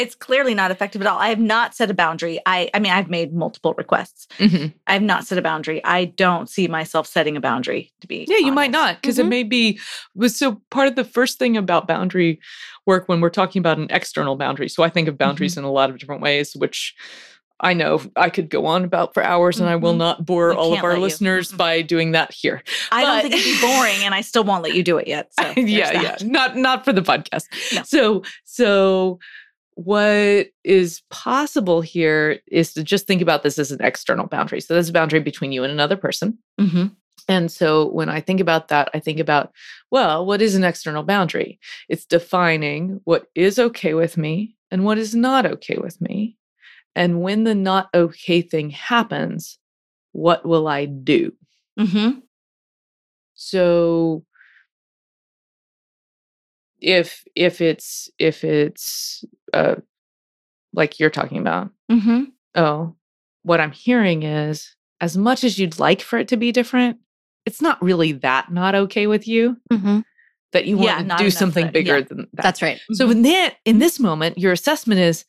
It's 0.00 0.14
clearly 0.14 0.54
not 0.54 0.70
effective 0.70 1.00
at 1.00 1.06
all. 1.06 1.18
I 1.18 1.28
have 1.28 1.38
not 1.38 1.74
set 1.74 1.90
a 1.90 1.94
boundary. 1.94 2.40
I 2.46 2.70
I 2.74 2.78
mean 2.78 2.92
I've 2.92 3.10
made 3.10 3.32
multiple 3.32 3.74
requests. 3.74 4.26
hmm 4.38 4.66
I 4.86 4.92
have 4.94 5.02
not 5.02 5.26
set 5.26 5.38
a 5.38 5.42
boundary. 5.42 5.84
I 5.84 6.06
don't 6.06 6.48
see 6.48 6.66
myself 6.68 7.06
setting 7.06 7.36
a 7.36 7.40
boundary 7.40 7.92
to 8.00 8.06
be 8.06 8.26
Yeah, 8.28 8.38
you 8.38 8.52
might 8.52 8.70
not 8.70 9.00
because 9.00 9.18
it 9.18 9.26
may 9.26 9.42
be 9.42 9.78
was 10.14 10.34
so 10.36 10.60
part 10.70 10.88
of 10.88 10.94
the 10.96 11.04
first 11.04 11.38
thing 11.38 11.56
about 11.56 11.86
boundary 11.86 12.40
work 12.86 13.08
when 13.08 13.20
we're 13.20 13.30
talking 13.30 13.60
about 13.60 13.78
an 13.78 13.86
external 13.90 14.36
boundary. 14.36 14.68
So 14.68 14.82
I 14.82 14.88
think 14.88 15.06
of 15.08 15.16
boundaries 15.18 15.52
Mm-hmm. 15.52 15.60
in 15.60 15.64
a 15.64 15.70
lot 15.72 15.90
of 15.90 15.98
different 15.98 16.22
ways, 16.22 16.54
which 16.56 16.94
I 17.62 17.74
know 17.74 18.00
I 18.16 18.30
could 18.30 18.48
go 18.48 18.64
on 18.64 18.84
about 18.84 19.12
for 19.12 19.22
hours, 19.22 19.60
and 19.60 19.68
I 19.68 19.76
will 19.76 19.92
Mhm. 19.92 19.98
not 19.98 20.24
bore 20.24 20.48
We 20.48 20.54
all 20.56 20.72
of 20.72 20.82
our 20.82 20.98
listeners 20.98 21.52
by 21.52 21.82
doing 21.82 22.12
that 22.12 22.32
here. 22.32 22.62
I 22.90 23.02
don't 23.04 23.20
think 23.20 23.34
it'd 23.34 23.44
be 23.44 23.60
boring 23.60 24.02
and 24.02 24.14
I 24.14 24.22
still 24.22 24.44
won't 24.44 24.62
let 24.62 24.74
you 24.74 24.82
do 24.82 24.96
it 24.96 25.06
yet. 25.06 25.28
So 25.38 25.52
yeah, 25.58 25.92
yeah, 26.00 26.16
not 26.22 26.56
not 26.56 26.86
for 26.86 26.94
the 26.94 27.02
podcast. 27.02 27.44
No. 27.74 27.82
So 27.84 28.22
so 28.44 29.18
what 29.84 30.48
is 30.62 31.02
possible 31.08 31.80
here 31.80 32.40
is 32.48 32.74
to 32.74 32.84
just 32.84 33.06
think 33.06 33.22
about 33.22 33.42
this 33.42 33.58
as 33.58 33.72
an 33.72 33.82
external 33.82 34.26
boundary. 34.26 34.60
So 34.60 34.74
there's 34.74 34.90
a 34.90 34.92
boundary 34.92 35.20
between 35.20 35.52
you 35.52 35.64
and 35.64 35.72
another 35.72 35.96
person. 35.96 36.36
Mhm. 36.60 36.94
And 37.28 37.50
so 37.50 37.88
when 37.90 38.10
I 38.10 38.20
think 38.20 38.40
about 38.40 38.68
that, 38.68 38.90
I 38.92 38.98
think 38.98 39.18
about, 39.18 39.52
well, 39.90 40.26
what 40.26 40.42
is 40.42 40.54
an 40.54 40.64
external 40.64 41.02
boundary? 41.02 41.58
It's 41.88 42.04
defining 42.04 43.00
what 43.04 43.26
is 43.34 43.58
okay 43.58 43.94
with 43.94 44.18
me 44.18 44.54
and 44.70 44.84
what 44.84 44.98
is 44.98 45.14
not 45.14 45.46
okay 45.46 45.78
with 45.78 45.98
me. 46.00 46.36
And 46.94 47.22
when 47.22 47.44
the 47.44 47.54
not 47.54 47.88
okay 47.94 48.42
thing 48.42 48.68
happens, 48.70 49.58
what 50.12 50.44
will 50.44 50.68
I 50.68 50.84
do? 50.84 51.32
Mhm. 51.78 52.22
So 53.34 54.24
if 56.80 57.24
if 57.34 57.60
it's 57.60 58.08
if 58.18 58.44
it's 58.44 59.24
uh 59.52 59.76
like 60.72 60.98
you're 61.00 61.10
talking 61.10 61.38
about, 61.38 61.70
Mhm. 61.90 62.28
oh, 62.54 62.94
what 63.42 63.60
I'm 63.60 63.72
hearing 63.72 64.22
is 64.22 64.74
as 65.00 65.16
much 65.16 65.42
as 65.44 65.58
you'd 65.58 65.78
like 65.78 66.00
for 66.02 66.18
it 66.18 66.28
to 66.28 66.36
be 66.36 66.52
different, 66.52 66.98
it's 67.46 67.60
not 67.62 67.82
really 67.82 68.12
that 68.12 68.52
not 68.52 68.74
okay 68.74 69.06
with 69.06 69.26
you 69.26 69.56
Mhm. 69.72 70.04
that 70.52 70.66
you 70.66 70.78
Yeah, 70.80 70.96
want 71.02 71.10
to 71.10 71.16
do 71.24 71.30
something 71.30 71.64
that- 71.66 71.72
bigger 71.72 71.98
yeah. 71.98 72.04
than 72.04 72.18
that. 72.34 72.42
That's 72.42 72.62
right. 72.62 72.80
so 72.92 73.10
in 73.10 73.22
that 73.22 73.56
in 73.64 73.78
this 73.78 73.98
moment, 73.98 74.38
your 74.38 74.52
assessment 74.52 75.00
is 75.00 75.24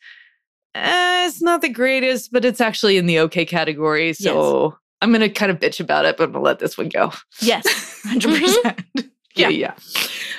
eh, 0.76 1.26
it's 1.28 1.42
not 1.42 1.62
the 1.62 1.70
greatest, 1.70 2.32
but 2.32 2.46
it's 2.46 2.62
actually 2.62 2.98
in 2.98 3.06
the 3.06 3.20
okay 3.20 3.46
category. 3.46 4.14
So 4.14 4.78
I'm 5.02 5.12
gonna 5.12 5.30
kind 5.30 5.52
of 5.52 5.60
bitch 5.60 5.80
about 5.80 6.06
it, 6.06 6.16
but 6.18 6.26
I'm 6.26 6.32
gonna 6.34 6.44
let 6.44 6.60
this 6.60 6.78
one 6.78 6.90
go. 6.90 7.12
Yes. 7.42 7.66
100%. 8.06 8.86
yeah 9.36 9.48
yeah 9.48 9.74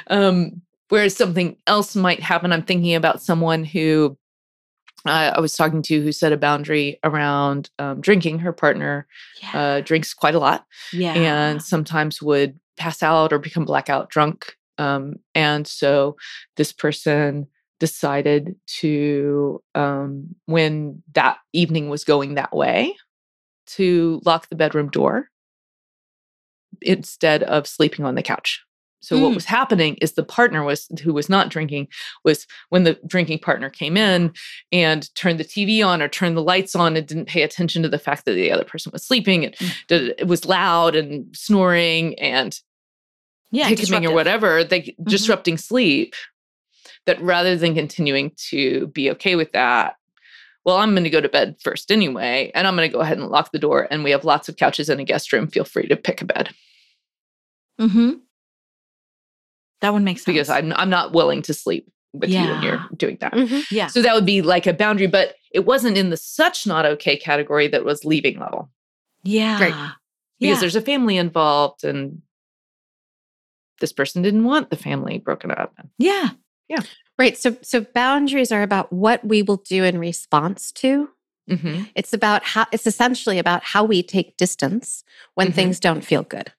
um 0.08 0.60
whereas 0.92 1.16
something 1.16 1.56
else 1.66 1.96
might 1.96 2.20
happen 2.20 2.52
i'm 2.52 2.62
thinking 2.62 2.94
about 2.94 3.22
someone 3.22 3.64
who 3.64 4.16
uh, 5.06 5.32
i 5.36 5.40
was 5.40 5.54
talking 5.54 5.80
to 5.80 6.02
who 6.02 6.12
set 6.12 6.32
a 6.32 6.36
boundary 6.36 6.98
around 7.02 7.70
um, 7.78 8.00
drinking 8.00 8.38
her 8.40 8.52
partner 8.52 9.06
Yeah. 9.42 9.60
uh, 9.60 9.80
drinks 9.80 10.12
quite 10.12 10.34
a 10.34 10.38
lot 10.38 10.66
yeah. 10.92 11.14
and 11.14 11.62
sometimes 11.62 12.20
would 12.20 12.58
pass 12.76 13.02
out 13.02 13.32
or 13.32 13.38
become 13.38 13.64
blackout 13.64 14.10
drunk 14.10 14.54
um, 14.78 15.14
and 15.34 15.66
so 15.66 16.16
this 16.56 16.72
person 16.72 17.46
decided 17.80 18.54
to 18.80 19.62
um, 19.74 20.34
when 20.46 21.02
that 21.14 21.38
evening 21.52 21.88
was 21.88 22.04
going 22.04 22.34
that 22.34 22.54
way 22.54 22.94
to 23.66 24.20
lock 24.26 24.48
the 24.48 24.56
bedroom 24.56 24.88
door 24.88 25.28
instead 26.80 27.42
of 27.44 27.66
sleeping 27.66 28.04
on 28.04 28.14
the 28.14 28.22
couch 28.22 28.62
so 29.02 29.18
what 29.18 29.32
Mm. 29.32 29.34
was 29.34 29.44
happening 29.44 29.96
is 30.00 30.12
the 30.12 30.22
partner 30.22 30.62
was 30.62 30.86
who 31.02 31.12
was 31.12 31.28
not 31.28 31.48
drinking 31.50 31.88
was 32.24 32.46
when 32.70 32.84
the 32.84 32.98
drinking 33.06 33.40
partner 33.40 33.68
came 33.68 33.96
in 33.96 34.32
and 34.70 35.14
turned 35.16 35.38
the 35.40 35.44
TV 35.44 35.82
on 35.86 36.00
or 36.00 36.08
turned 36.08 36.36
the 36.36 36.42
lights 36.42 36.74
on 36.74 36.96
and 36.96 37.06
didn't 37.06 37.26
pay 37.28 37.42
attention 37.42 37.82
to 37.82 37.88
the 37.88 37.98
fact 37.98 38.24
that 38.24 38.34
the 38.34 38.50
other 38.50 38.64
person 38.64 38.90
was 38.92 39.04
sleeping 39.04 39.44
and 39.44 39.54
Mm. 39.56 39.86
did, 39.88 40.14
it 40.18 40.26
was 40.28 40.44
loud 40.44 40.94
and 40.96 41.36
snoring 41.36 42.18
and 42.18 42.58
yeah. 43.50 43.68
hiccupping 43.68 44.06
or 44.06 44.12
whatever, 44.14 44.64
they 44.64 44.94
disrupting 45.04 45.58
sleep. 45.58 46.14
That 47.06 47.20
rather 47.20 47.56
than 47.56 47.74
continuing 47.74 48.30
to 48.50 48.86
be 48.88 49.10
okay 49.10 49.34
with 49.34 49.50
that, 49.52 49.96
well, 50.64 50.76
I'm 50.76 50.92
going 50.92 51.02
to 51.02 51.10
go 51.10 51.20
to 51.20 51.28
bed 51.28 51.56
first 51.60 51.90
anyway, 51.90 52.52
and 52.54 52.64
I'm 52.64 52.76
going 52.76 52.88
to 52.88 52.92
go 52.96 53.00
ahead 53.00 53.18
and 53.18 53.26
lock 53.26 53.50
the 53.50 53.58
door. 53.58 53.88
And 53.90 54.04
we 54.04 54.12
have 54.12 54.24
lots 54.24 54.48
of 54.48 54.56
couches 54.56 54.88
in 54.88 55.00
a 55.00 55.04
guest 55.04 55.32
room. 55.32 55.48
Feel 55.48 55.64
free 55.64 55.88
to 55.88 55.96
pick 55.96 56.22
a 56.22 56.24
bed 56.24 56.50
Mhm. 57.80 58.20
That 59.82 59.92
one 59.92 60.02
makes 60.04 60.22
sense. 60.24 60.32
because 60.34 60.48
I'm 60.48 60.72
I'm 60.74 60.88
not 60.90 61.12
willing 61.12 61.42
to 61.42 61.54
sleep 61.54 61.86
with 62.14 62.30
you 62.30 62.40
when 62.40 62.62
you're 62.62 62.84
doing 62.96 63.18
that. 63.20 63.32
Mhm. 63.34 63.64
yeah. 63.70 63.86
So 63.88 64.00
that 64.02 64.14
would 64.14 64.26
be 64.26 64.42
like 64.42 64.66
a 64.66 64.72
boundary, 64.72 65.06
but 65.06 65.34
it 65.52 65.64
wasn't 65.66 65.96
in 65.98 66.10
the 66.10 66.16
such 66.16 66.66
not 66.66 66.84
okay 66.86 67.16
category 67.16 67.68
that 67.68 67.84
was 67.84 68.04
leaving 68.04 68.38
level 68.38 68.70
Yeah. 69.24 69.60
Right. 69.62 69.92
because 70.40 70.56
yeah. 70.56 70.60
there's 70.60 70.76
a 70.76 70.80
family 70.82 71.16
involved 71.16 71.84
and 71.84 72.22
this 73.80 73.92
person 73.92 74.22
didn't 74.22 74.44
want 74.44 74.70
the 74.70 74.76
family 74.76 75.18
broken 75.18 75.50
up. 75.50 75.74
yeah. 75.98 76.30
Yeah. 76.68 76.80
Right. 77.18 77.36
So, 77.36 77.56
so 77.62 77.82
boundaries 77.82 78.50
are 78.52 78.62
about 78.62 78.92
what 78.92 79.22
we 79.24 79.42
will 79.42 79.58
do 79.58 79.84
in 79.84 79.98
response 79.98 80.72
to. 80.72 81.10
Mhm. 81.50 81.90
It's 81.94 82.12
about 82.14 82.44
how. 82.44 82.66
It's 82.72 82.86
essentially 82.86 83.38
about 83.38 83.62
how 83.64 83.84
we 83.84 84.02
take 84.02 84.36
distance 84.38 85.02
when 85.34 85.48
Mhm. 85.48 85.54
things 85.54 85.80
don't 85.80 86.02
feel 86.04 86.22
good. 86.22 86.52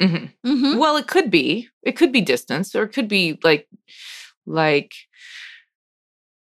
Mhm. 0.00 0.32
Mhm. 0.46 0.78
Well, 0.78 0.96
it 0.96 1.06
could 1.08 1.30
be. 1.30 1.68
It 1.82 1.92
could 1.96 2.12
be 2.12 2.20
distance, 2.20 2.74
or 2.74 2.84
it 2.84 2.92
could 2.92 3.08
be 3.08 3.38
like, 3.42 3.68
like, 4.46 4.94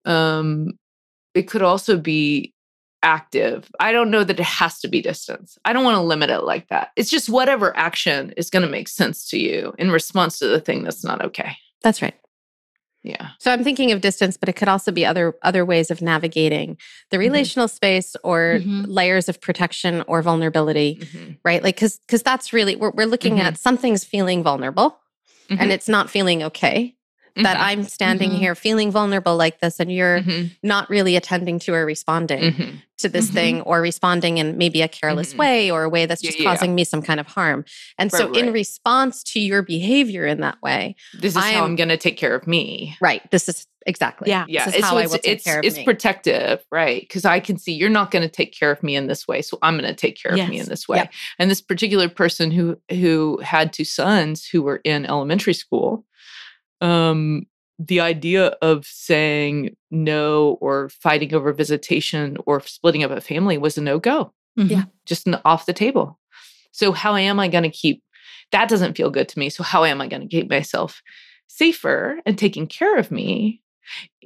um, 0.05 0.73
it 1.35 1.45
could 1.45 1.63
also 1.63 1.99
be 1.99 2.53
active. 3.03 3.71
I 3.81 3.93
don't 3.93 4.11
know 4.11 4.25
that 4.25 4.41
it 4.41 4.45
has 4.45 4.81
to 4.81 4.89
be 4.89 5.03
distance. 5.03 5.59
I 5.65 5.73
don't 5.73 5.85
want 5.85 5.97
to 5.97 6.03
limit 6.03 6.31
it 6.31 6.41
like 6.41 6.69
that. 6.69 6.91
It's 6.97 7.11
just 7.11 7.29
whatever 7.29 7.77
action 7.77 8.33
is 8.37 8.51
going 8.51 8.65
to 8.65 8.69
make 8.71 8.89
sense 8.89 9.29
to 9.31 9.39
you 9.39 9.75
in 9.79 9.91
response 9.91 10.39
to 10.39 10.49
the 10.49 10.61
thing 10.61 10.85
that's 10.85 11.05
not 11.05 11.23
okay. 11.25 11.57
That's 11.83 12.03
right. 12.03 12.15
Yeah. 13.05 13.29
So 13.39 13.53
I'm 13.53 13.63
thinking 13.63 13.93
of 13.93 14.01
distance, 14.01 14.39
but 14.39 14.49
it 14.49 14.55
could 14.55 14.67
also 14.69 14.91
be 14.91 15.05
other 15.05 15.35
other 15.43 15.65
ways 15.65 15.91
of 15.91 16.01
navigating 16.01 16.79
the 17.11 17.19
relational 17.19 17.69
space 17.69 18.17
or 18.25 18.61
Mhm. 18.63 18.87
layers 18.89 19.29
of 19.29 19.41
protection 19.43 20.03
or 20.09 20.23
vulnerability. 20.23 20.97
Mhm. 21.03 21.37
Right. 21.45 21.63
Like 21.63 21.77
because 21.77 21.99
because 22.07 22.23
that's 22.23 22.53
really 22.55 22.77
we're 22.77 22.93
we're 22.93 23.07
looking 23.07 23.41
at 23.41 23.59
something's 23.59 24.05
feeling 24.05 24.43
vulnerable 24.43 24.99
and 25.51 25.71
it's 25.71 25.89
not 25.89 26.09
feeling 26.09 26.43
okay. 26.45 26.97
That 27.37 27.57
Mhm. 27.57 27.61
I'm 27.61 27.83
standing 27.85 28.31
Mhm. 28.31 28.39
here 28.39 28.55
feeling 28.55 28.91
vulnerable 28.93 29.37
like 29.37 29.61
this 29.61 29.81
and 29.81 29.91
you're 29.93 30.21
Mhm. 30.21 30.51
not 30.63 30.89
really 30.89 31.17
attending 31.17 31.59
to 31.61 31.75
or 31.75 31.85
responding 31.85 32.53
Mhm. 32.53 32.83
to 32.99 33.09
this 33.09 33.29
thing 33.29 33.61
or 33.63 33.81
responding 33.81 34.39
in 34.39 34.57
maybe 34.57 34.81
a 34.83 34.87
careless 34.89 35.35
way 35.35 35.69
or 35.71 35.83
a 35.83 35.89
way 35.89 36.07
that's 36.07 36.23
just 36.23 36.39
yeah, 36.39 36.45
yeah. 36.45 36.51
causing 36.55 36.75
me 36.77 36.85
some 36.85 37.03
kind 37.03 37.19
of 37.19 37.27
harm. 37.27 37.65
And 37.99 38.13
so 38.13 38.29
Right, 38.29 38.37
in 38.45 38.53
response 38.53 39.25
to 39.25 39.41
your 39.41 39.63
behavior 39.63 40.27
in 40.27 40.41
that 40.43 40.63
way, 40.63 40.95
This 41.13 41.35
is 41.35 41.43
how 41.43 41.49
I'm- 41.49 41.65
I'm 41.65 41.77
going 41.77 41.89
to 41.89 41.97
take 41.97 42.17
care 42.17 42.37
of 42.37 42.47
me. 42.47 42.97
right, 43.01 43.29
this 43.33 43.49
is 43.49 43.67
exactly. 43.87 44.31
Yeah. 44.31 44.45
Yeah, 44.49 44.65
This 44.65 44.75
is 44.75 44.79
it's, 44.79 44.89
how 44.89 44.97
I 44.97 45.03
will 45.07 45.19
take 45.19 45.27
it's, 45.27 45.45
care 45.45 45.59
of 45.59 45.65
it's 45.65 45.77
me. 45.77 45.85
protective, 45.85 46.65
right? 46.71 47.01
Because 47.03 47.25
I 47.27 47.41
can 47.41 47.59
see 47.59 47.73
you're 47.73 47.91
not 47.91 48.11
going 48.13 48.23
to 48.23 48.29
take 48.31 48.57
care 48.57 48.71
of 48.71 48.83
me 48.83 48.95
in 48.97 49.09
this 49.09 49.27
way, 49.29 49.43
so 49.43 49.59
I'm 49.61 49.77
going 49.77 49.91
to 49.93 49.95
take 49.95 50.17
care 50.23 50.33
of 50.33 50.49
me 50.49 50.59
in 50.61 50.67
this 50.69 50.89
way. 50.89 50.99
Yep. 50.99 51.13
And 51.41 51.51
this 51.51 51.61
particular 51.61 52.09
person 52.09 52.53
who 52.53 52.79
who 52.91 53.41
had 53.43 53.73
two 53.73 53.85
sons 53.85 54.47
who 54.47 54.63
were 54.63 54.81
in 54.85 55.05
elementary 55.05 55.53
school, 55.53 56.05
um, 56.85 57.47
the 57.79 58.01
idea 58.01 58.47
of 58.63 58.87
saying 58.87 59.77
no 59.91 60.59
or 60.61 60.89
fighting 60.91 61.35
over 61.35 61.53
visitation 61.53 62.37
or 62.47 62.61
splitting 62.61 63.03
up 63.05 63.11
a 63.11 63.21
family 63.21 63.59
was 63.59 63.77
a 63.79 63.81
no 63.83 63.99
go, 63.99 64.33
Yeah. 64.57 64.85
just 65.07 65.27
n- 65.27 65.41
off 65.45 65.67
the 65.67 65.73
table. 65.73 66.19
So 66.73 66.93
how 66.93 67.17
am 67.17 67.41
I 67.41 67.49
going 67.49 67.65
to 67.65 67.71
keep? 67.71 68.03
That 68.53 68.69
doesn't 68.69 68.97
feel 68.97 69.11
good 69.11 69.29
to 69.31 69.39
me. 69.39 69.49
So 69.51 69.63
how 69.65 69.85
am 69.85 70.01
I 70.01 70.07
going 70.07 70.23
to 70.23 70.29
keep 70.29 70.49
myself 70.51 71.03
safer 71.49 72.21
and 72.27 72.39
taking 72.39 72.67
care 72.67 72.97
of 72.99 73.11
me 73.11 73.63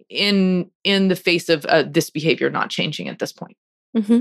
in 0.09 0.71
in 0.85 1.09
the 1.09 1.17
face 1.17 1.49
of 1.49 1.65
uh, 1.67 1.85
this 1.89 2.11
behavior 2.11 2.51
not 2.51 2.71
changing 2.71 3.09
at 3.09 3.19
this 3.19 3.33
point? 3.33 3.57
Mm-hmm. 3.97 4.21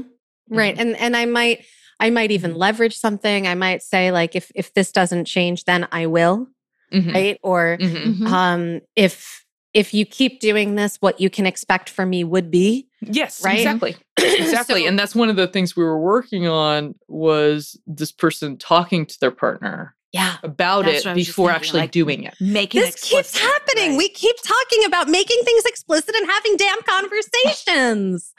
Right. 0.49 0.75
Mhm. 0.75 0.79
And 0.81 0.95
and 0.97 1.17
I 1.17 1.25
might 1.25 1.65
I 1.99 2.09
might 2.11 2.31
even 2.31 2.53
Mhm. 2.53 2.57
leverage 2.57 2.95
something. 2.97 3.47
I 3.47 3.55
might 3.55 3.81
say 3.81 4.11
like 4.11 4.35
if 4.35 4.51
if 4.55 4.73
this 4.73 4.91
doesn't 4.91 5.25
change 5.25 5.65
then 5.65 5.87
I 5.91 6.05
will, 6.05 6.47
Mhm. 6.93 7.13
right? 7.13 7.39
Or 7.43 7.77
Mhm. 7.79 8.17
Mhm. 8.19 8.27
um 8.27 8.81
if 8.95 9.43
if 9.73 9.93
you 9.93 10.05
keep 10.05 10.39
doing 10.39 10.75
this 10.75 10.97
what 11.01 11.19
you 11.21 11.29
can 11.29 11.45
expect 11.45 11.89
from 11.89 12.09
me 12.09 12.23
would 12.23 12.49
be 12.49 12.87
Yes, 13.01 13.43
Right? 13.43 13.57
exactly. 13.59 13.95
Exactly. 14.17 14.81
So- 14.83 14.87
and 14.87 14.97
that's 14.97 15.13
one 15.13 15.29
of 15.29 15.35
the 15.35 15.47
things 15.47 15.75
we 15.75 15.83
were 15.83 15.99
working 15.99 16.47
on 16.47 16.95
was 17.07 17.79
this 17.85 18.11
person 18.11 18.57
talking 18.57 19.05
to 19.05 19.19
their 19.19 19.29
partner 19.29 19.95
yeah. 20.13 20.37
about 20.41 20.85
it 20.87 21.03
what 21.03 21.05
I 21.05 21.13
was 21.13 21.25
just 21.25 21.27
before 21.27 21.49
thinking, 21.49 21.55
actually 21.61 21.79
like, 21.81 21.91
doing 21.91 22.23
it. 22.23 22.33
Making 22.39 22.81
This 22.81 22.95
keeps 23.01 23.37
happening. 23.37 23.89
right. 23.91 23.97
We 23.97 24.09
keep 24.09 24.35
talking 24.41 24.85
about 24.85 25.09
making 25.09 25.37
things 25.43 25.63
explicit 25.65 26.15
and 26.15 26.27
having 26.27 26.55
damn 26.57 26.81
conversations. 26.81 28.33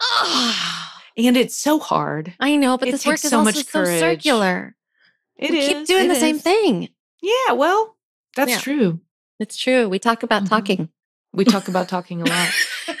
Ah, 0.00 0.96
And 1.16 1.36
it's 1.36 1.56
so 1.56 1.78
hard. 1.78 2.34
I 2.40 2.56
know, 2.56 2.78
but 2.78 2.88
It 2.88 2.92
this 2.92 3.04
work 3.06 3.16
is 3.16 3.22
so 3.30 3.38
also 3.38 3.44
much 3.44 3.66
so 3.66 3.84
circular. 3.84 4.74
It 5.36 5.50
we 5.50 5.58
is. 5.58 5.68
keep 5.68 5.86
doing 5.86 6.06
it 6.06 6.08
the 6.08 6.14
same 6.20 6.38
thing. 6.38 6.88
Yeah, 7.22 7.52
well, 7.52 7.96
that's 8.36 8.50
Yeah. 8.52 8.58
true. 8.60 9.00
It's 9.38 9.56
true. 9.56 9.88
We 9.88 9.98
talk 9.98 10.22
about 10.22 10.44
Mhm. 10.44 10.48
talking. 10.48 10.88
We 11.32 11.44
talk 11.44 11.68
about 11.68 11.88
talking 11.88 12.20
a 12.22 12.24
lot. 12.26 12.50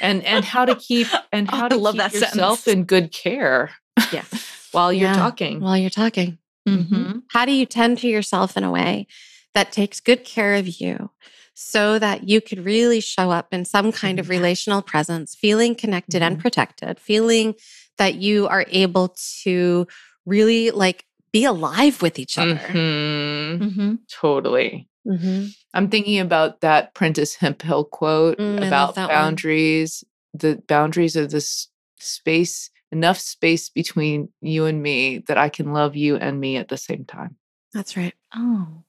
And 0.00 0.24
and 0.24 0.44
how 0.44 0.64
to 0.64 0.74
keep 0.76 1.08
and 1.32 1.48
Oh, 1.52 1.56
how 1.56 1.64
I 1.66 1.68
to 1.70 1.76
love 1.76 1.94
keep 1.94 1.98
that 2.02 2.14
yourself 2.14 2.60
sentence. 2.60 2.66
in 2.78 2.84
good 2.84 3.12
care 3.12 3.70
Yeah. 4.12 4.24
while 4.72 4.92
you're 4.92 5.08
Yeah. 5.10 5.16
talking. 5.16 5.60
While 5.60 5.76
you're 5.78 5.90
talking. 5.90 6.38
Mhm. 6.68 7.22
How 7.30 7.44
do 7.44 7.52
you 7.52 7.66
tend 7.66 7.98
to 7.98 8.08
yourself 8.08 8.56
in 8.56 8.64
a 8.64 8.70
way 8.70 9.06
that 9.54 9.72
takes 9.72 9.98
good 10.00 10.24
care 10.24 10.54
of 10.54 10.68
you 10.80 11.10
so 11.54 11.98
that 11.98 12.28
you 12.28 12.40
could 12.40 12.64
really 12.64 13.00
show 13.00 13.30
up 13.30 13.52
in 13.52 13.64
some 13.64 13.90
kind 13.92 14.20
of 14.20 14.26
Mhm. 14.26 14.30
relational 14.30 14.80
presence, 14.82 15.34
feeling 15.34 15.74
connected 15.74 16.22
and 16.22 16.36
Mhm. 16.36 16.40
protected, 16.40 17.00
feeling 17.00 17.54
that 17.98 18.14
you 18.14 18.46
are 18.46 18.64
able 18.70 19.14
to 19.42 19.86
really 20.24 20.70
like 20.70 21.04
be 21.32 21.44
alive 21.44 22.02
with 22.02 22.18
each 22.18 22.36
other? 22.38 22.56
Mhm. 22.56 23.58
Mhm. 23.58 23.98
Totally. 24.10 24.88
Mm-hmm. 25.06 25.46
I'm 25.74 25.88
thinking 25.88 26.18
about 26.18 26.60
that 26.60 26.92
Prentice 26.94 27.34
Hemphill 27.36 27.84
quote 27.84 28.38
Mm, 28.38 28.66
about 28.66 28.94
that 28.96 29.08
one. 29.08 29.14
boundaries. 29.16 30.04
The 30.34 30.62
boundaries 30.68 31.16
of 31.16 31.30
this 31.30 31.68
space, 31.98 32.70
enough 32.92 33.18
space 33.18 33.68
between 33.68 34.28
you 34.40 34.66
and 34.66 34.82
me 34.82 35.18
that 35.28 35.38
I 35.38 35.48
can 35.48 35.72
love 35.72 35.96
you 35.96 36.16
and 36.16 36.38
me 36.40 36.56
at 36.56 36.68
the 36.68 36.76
same 36.76 37.04
time. 37.04 37.36
That's 37.72 37.96
right. 37.96 38.14
Oh. 38.34 38.84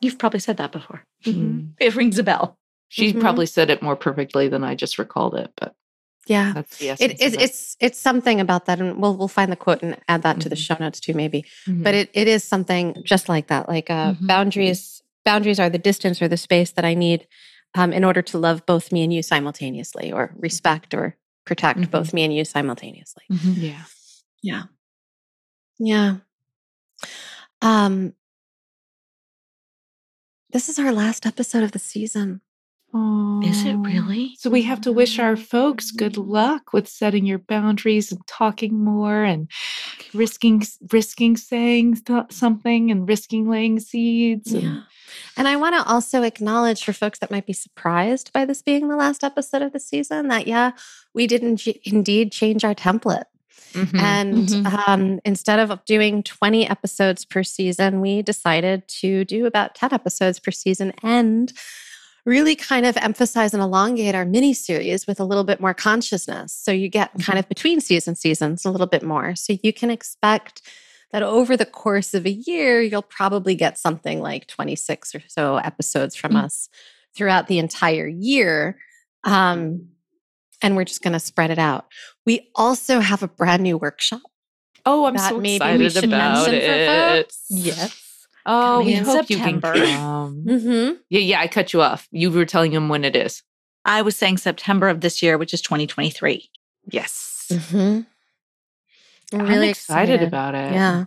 You've 0.00 0.18
probably 0.18 0.40
said 0.40 0.56
that 0.58 0.72
before. 0.72 1.04
Mm. 1.24 1.72
It 1.78 1.94
rings 1.94 2.18
a 2.18 2.22
bell. 2.22 2.58
She 2.88 3.12
Mhm. 3.12 3.20
probably 3.20 3.46
said 3.46 3.70
it 3.70 3.82
more 3.82 3.96
perfectly 3.96 4.48
than 4.48 4.64
I 4.64 4.74
just 4.74 4.98
recalled 4.98 5.34
it, 5.36 5.52
but 5.56 5.74
Yeah. 6.26 6.52
that's 6.52 6.76
the 6.78 6.90
essence. 6.90 7.20
It, 7.20 7.34
it, 7.34 7.40
it's 7.42 7.76
it's 7.80 7.98
something 7.98 8.40
about 8.40 8.66
that, 8.66 8.78
and 8.80 9.00
we'll 9.00 9.16
we'll 9.16 9.28
find 9.28 9.50
the 9.50 9.56
quote 9.56 9.82
and 9.82 9.96
add 10.08 10.22
that 10.22 10.40
to 10.42 10.48
the 10.48 10.54
Mhm. 10.56 10.66
show 10.66 10.76
notes 10.78 11.00
too, 11.00 11.14
maybe. 11.14 11.44
Mhm. 11.66 11.82
but 11.82 11.94
it, 11.94 12.10
it 12.12 12.28
is 12.28 12.44
something 12.44 12.94
just 13.04 13.28
like 13.28 13.46
that 13.48 13.68
like 13.68 13.90
uh, 13.90 14.12
Mhm. 14.12 14.26
boundaries 14.26 15.02
boundaries 15.24 15.58
are 15.60 15.70
the 15.70 15.78
distance 15.78 16.22
or 16.22 16.28
the 16.28 16.36
space 16.36 16.72
that 16.72 16.84
i 16.84 16.94
need 16.94 17.26
um, 17.74 17.92
in 17.92 18.04
order 18.04 18.22
to 18.22 18.38
love 18.38 18.64
both 18.66 18.90
me 18.90 19.02
and 19.04 19.12
you 19.12 19.22
simultaneously 19.22 20.10
or 20.12 20.32
respect 20.36 20.94
or 20.94 21.16
protect 21.44 21.80
Mhm. 21.80 21.90
both 21.90 22.12
me 22.14 22.22
and 22.24 22.34
you 22.34 22.44
simultaneously 22.44 23.24
yeah. 23.28 23.84
yeah 24.42 24.62
yeah 25.78 26.16
um 27.62 28.14
this 30.52 30.68
is 30.68 30.78
our 30.78 30.92
last 30.92 31.26
episode 31.26 31.62
of 31.62 31.72
the 31.72 31.78
season 31.78 32.40
Is 32.92 33.64
it 33.64 33.76
really? 33.76 34.36
So 34.38 34.50
we 34.50 34.62
have 34.62 34.80
to 34.82 34.92
wish 34.92 35.18
our 35.18 35.36
folks 35.36 35.90
good 35.92 36.16
luck 36.16 36.72
with 36.72 36.88
setting 36.88 37.24
your 37.24 37.38
boundaries 37.38 38.10
and 38.12 38.20
talking 38.26 38.82
more 38.84 39.22
and 39.22 39.48
risking 40.12 40.62
risking 40.92 41.36
saying 41.36 41.96
th- 41.96 42.24
something 42.30 42.90
and 42.90 43.08
risking 43.08 43.48
laying 43.48 43.80
seeds. 43.80 44.52
and- 44.52 44.62
yeah 44.62 44.80
and 45.36 45.48
i 45.48 45.56
want 45.56 45.74
to 45.74 45.82
also 45.90 46.22
acknowledge 46.22 46.84
for 46.84 46.92
folks 46.92 47.18
that 47.18 47.30
might 47.32 47.44
be 47.46 47.52
surprised 47.52 48.32
by 48.32 48.44
this 48.44 48.62
being 48.62 48.86
the 48.88 48.94
last 48.96 49.24
episode 49.24 49.60
of 49.62 49.72
the 49.72 49.80
season 49.80 50.28
that 50.28 50.46
yeah 50.46 50.70
we 51.14 51.26
didn't 51.26 51.56
j- 51.56 51.80
indeed 51.84 52.30
change 52.32 52.64
our 52.64 52.74
template 52.74 53.24
Mhm. 53.72 54.00
And 54.00 54.48
Mhm. 54.48 54.88
um, 54.88 55.20
instead 55.24 55.60
of 55.60 55.84
doing 55.84 56.24
20 56.24 56.68
episodes 56.68 57.24
per 57.24 57.44
season, 57.44 58.00
we 58.00 58.20
decided 58.20 58.82
to 59.00 59.24
do 59.24 59.46
about 59.46 59.76
10 59.76 59.92
episodes 59.92 60.40
per 60.40 60.50
season 60.50 60.92
and 61.04 61.52
really 62.26 62.54
kind 62.54 62.84
of 62.86 62.96
emphasize 62.98 63.54
and 63.54 63.62
elongate 63.62 64.14
our 64.14 64.24
mini 64.24 64.52
series 64.54 65.06
with 65.06 65.20
a 65.20 65.24
little 65.24 65.44
bit 65.44 65.60
more 65.60 65.74
consciousness. 65.74 66.52
So 66.52 66.70
you 66.72 66.88
get 66.88 67.10
kind 67.20 67.38
of 67.38 67.48
between 67.48 67.80
season 67.80 68.14
seasons 68.14 68.64
a 68.64 68.70
little 68.70 68.86
bit 68.86 69.02
more. 69.02 69.34
So 69.36 69.56
you 69.62 69.72
can 69.72 69.90
expect 69.90 70.62
that 71.12 71.22
over 71.22 71.56
the 71.56 71.66
course 71.66 72.14
of 72.14 72.24
a 72.26 72.30
year, 72.30 72.80
you'll 72.82 73.02
probably 73.02 73.54
get 73.54 73.78
something 73.78 74.20
like 74.20 74.46
26 74.46 75.14
or 75.14 75.22
so 75.26 75.56
episodes 75.56 76.14
from 76.14 76.32
Mm. 76.32 76.44
us 76.44 76.68
throughout 77.16 77.48
the 77.48 77.58
entire 77.58 78.06
year. 78.06 78.78
Um, 79.24 79.88
and 80.62 80.76
we're 80.76 80.84
just 80.84 81.02
going 81.02 81.14
to 81.14 81.20
spread 81.20 81.50
it 81.50 81.58
out. 81.58 81.86
We 82.26 82.50
also 82.54 83.00
have 83.00 83.22
a 83.22 83.28
brand 83.28 83.62
new 83.62 83.76
workshop 83.78 84.20
oh, 84.86 85.04
I'm 85.04 85.14
that 85.14 85.30
so 85.30 85.38
maybe 85.38 85.56
excited 85.56 85.78
we 85.80 85.90
should 85.90 86.04
about 86.04 86.46
mention 86.46 86.54
it. 86.54 86.86
for 86.86 87.22
folks. 87.22 87.44
Yes. 87.50 88.09
Oh, 88.46 88.82
we 88.82 88.94
in 88.94 89.04
hope 89.04 89.26
September. 89.26 89.74
you 89.76 89.82
can 89.84 89.96
come. 89.96 90.44
Mm-hmm. 90.46 90.94
Yeah, 91.10 91.20
yeah. 91.20 91.40
I 91.40 91.48
cut 91.48 91.72
you 91.72 91.82
off. 91.82 92.08
You 92.10 92.30
were 92.30 92.44
telling 92.46 92.72
him 92.72 92.88
when 92.88 93.04
it 93.04 93.14
is. 93.16 93.42
I 93.84 94.02
was 94.02 94.16
saying 94.16 94.38
September 94.38 94.88
of 94.88 95.00
this 95.00 95.22
year, 95.22 95.38
which 95.38 95.52
is 95.54 95.60
2023. 95.62 96.48
Yes. 96.90 97.46
Mm-hmm. 97.50 98.00
I'm 99.32 99.40
I'm 99.40 99.46
really 99.46 99.68
excited, 99.68 100.22
about 100.22 100.54
it. 100.54 100.72
Yeah. 100.72 101.04